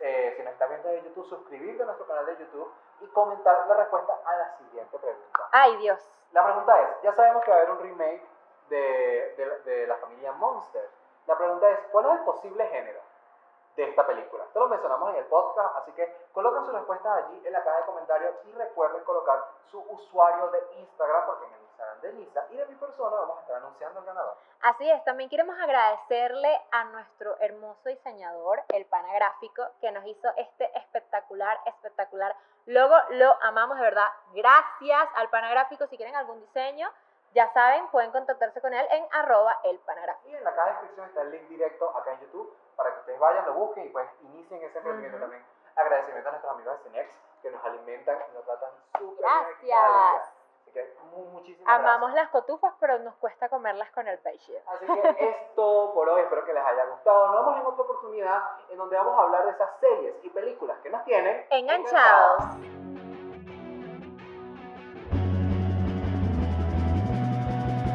eh, 0.00 0.34
si 0.36 0.42
nos 0.42 0.52
están 0.52 0.68
viendo 0.68 0.88
de 0.88 1.02
YouTube, 1.02 1.26
suscribirte 1.26 1.82
a 1.82 1.86
nuestro 1.86 2.06
canal 2.06 2.26
de 2.26 2.36
YouTube 2.36 2.72
y 3.00 3.06
comentar 3.08 3.66
la 3.66 3.74
respuesta 3.74 4.14
a 4.24 4.36
la 4.36 4.56
siguiente 4.58 4.98
pregunta. 4.98 5.48
¡Ay, 5.52 5.76
Dios! 5.76 6.00
La 6.32 6.44
pregunta 6.44 6.80
es, 6.82 7.02
ya 7.02 7.12
sabemos 7.12 7.44
que 7.44 7.50
va 7.50 7.56
a 7.56 7.60
haber 7.60 7.70
un 7.72 7.80
remake 7.80 8.22
de, 8.68 9.34
de, 9.36 9.58
de 9.70 9.86
la 9.86 9.96
familia 9.96 10.32
Monster. 10.32 10.88
La 11.26 11.36
pregunta 11.36 11.68
es, 11.70 11.78
¿cuál 11.90 12.06
es 12.06 12.12
el 12.12 12.24
posible 12.24 12.66
género 12.68 13.09
de 13.80 13.90
esta 13.90 14.06
película? 14.06 14.44
Esto 14.44 14.60
lo 14.60 14.68
mencionamos 14.68 15.10
en 15.10 15.16
el 15.16 15.24
podcast, 15.26 15.76
así 15.76 15.92
que 15.92 16.28
coloquen 16.32 16.64
sus 16.64 16.74
respuestas 16.74 17.24
allí 17.24 17.42
en 17.44 17.52
la 17.52 17.64
caja 17.64 17.78
de 17.78 17.86
comentarios 17.86 18.34
y 18.44 18.52
recuerden 18.52 19.02
colocar 19.04 19.42
su 19.70 19.80
usuario 19.80 20.48
de 20.48 20.80
Instagram, 20.80 21.26
porque 21.26 21.46
en 21.46 21.52
el 21.54 21.60
Instagram 21.62 22.00
de 22.00 22.12
Lisa 22.12 22.46
y 22.50 22.56
de 22.56 22.66
mi 22.66 22.74
persona 22.74 23.16
vamos 23.16 23.38
a 23.38 23.40
estar 23.40 23.56
anunciando 23.56 24.00
al 24.00 24.06
ganador. 24.06 24.36
Así 24.62 24.90
es, 24.90 25.02
también 25.04 25.30
queremos 25.30 25.58
agradecerle 25.58 26.60
a 26.70 26.84
nuestro 26.84 27.36
hermoso 27.40 27.88
diseñador, 27.88 28.62
el 28.68 28.84
pana 28.86 29.14
gráfico, 29.14 29.66
que 29.80 29.90
nos 29.90 30.04
hizo 30.04 30.28
este 30.36 30.70
espectacular, 30.78 31.58
espectacular 31.64 32.36
logo. 32.66 32.96
Lo 33.10 33.34
amamos 33.42 33.78
de 33.78 33.82
verdad. 33.82 34.08
Gracias 34.34 35.08
al 35.16 35.30
pana 35.30 35.50
gráfico. 35.50 35.86
Si 35.86 35.96
quieren 35.96 36.16
algún 36.16 36.40
diseño, 36.40 36.90
ya 37.32 37.52
saben, 37.52 37.86
pueden 37.88 38.10
contactarse 38.12 38.60
con 38.60 38.72
él 38.74 38.86
en 38.90 39.06
arroba 39.12 39.58
el. 39.64 39.80
Y 40.24 40.34
en 40.34 40.44
la 40.44 40.54
caja 40.54 40.66
de 40.66 40.72
descripción 40.72 41.06
está 41.08 41.22
el 41.22 41.30
link 41.30 41.48
directo 41.48 41.96
acá 41.96 42.12
en 42.12 42.20
YouTube 42.20 42.54
para 42.76 42.92
que 42.94 43.00
ustedes 43.00 43.18
vayan, 43.20 43.44
lo 43.46 43.54
busquen 43.54 43.86
y 43.86 43.88
pues 43.90 44.08
inicien 44.22 44.62
ese 44.62 44.78
emprendimiento 44.78 45.18
también. 45.18 45.44
Agradecimiento 45.76 46.28
a 46.28 46.32
nuestros 46.32 46.52
amigos 46.54 46.78
de 46.78 46.90
Cinex 46.90 47.18
que 47.42 47.50
nos 47.50 47.64
alimentan 47.64 48.18
y 48.30 48.34
nos 48.34 48.44
tratan 48.44 48.70
súper 48.98 49.24
bien 49.62 49.78
Gracias. 49.78 50.34
Así 50.62 50.72
que 50.72 50.94
mu- 51.12 51.24
muchísimas 51.26 51.74
Amamos 51.74 52.12
gracias. 52.12 52.24
las 52.24 52.30
cotufas, 52.32 52.74
pero 52.80 52.98
nos 52.98 53.14
cuesta 53.16 53.48
comerlas 53.48 53.90
con 53.92 54.06
el 54.08 54.18
peixe. 54.18 54.62
Así 54.66 54.86
que 54.86 55.00
es 55.18 55.54
todo 55.54 55.94
por 55.94 56.08
hoy, 56.08 56.22
espero 56.22 56.44
que 56.44 56.52
les 56.52 56.64
haya 56.64 56.84
gustado. 56.86 57.26
Nos 57.28 57.36
vemos 57.46 57.60
en 57.60 57.66
otra 57.66 57.82
oportunidad 57.84 58.42
en 58.68 58.78
donde 58.78 58.96
vamos 58.96 59.18
a 59.18 59.22
hablar 59.22 59.44
de 59.44 59.50
esas 59.52 59.70
series 59.80 60.14
y 60.24 60.30
películas 60.30 60.78
que 60.82 60.90
nos 60.90 61.04
tienen 61.04 61.46
Enganchados. 61.50 62.44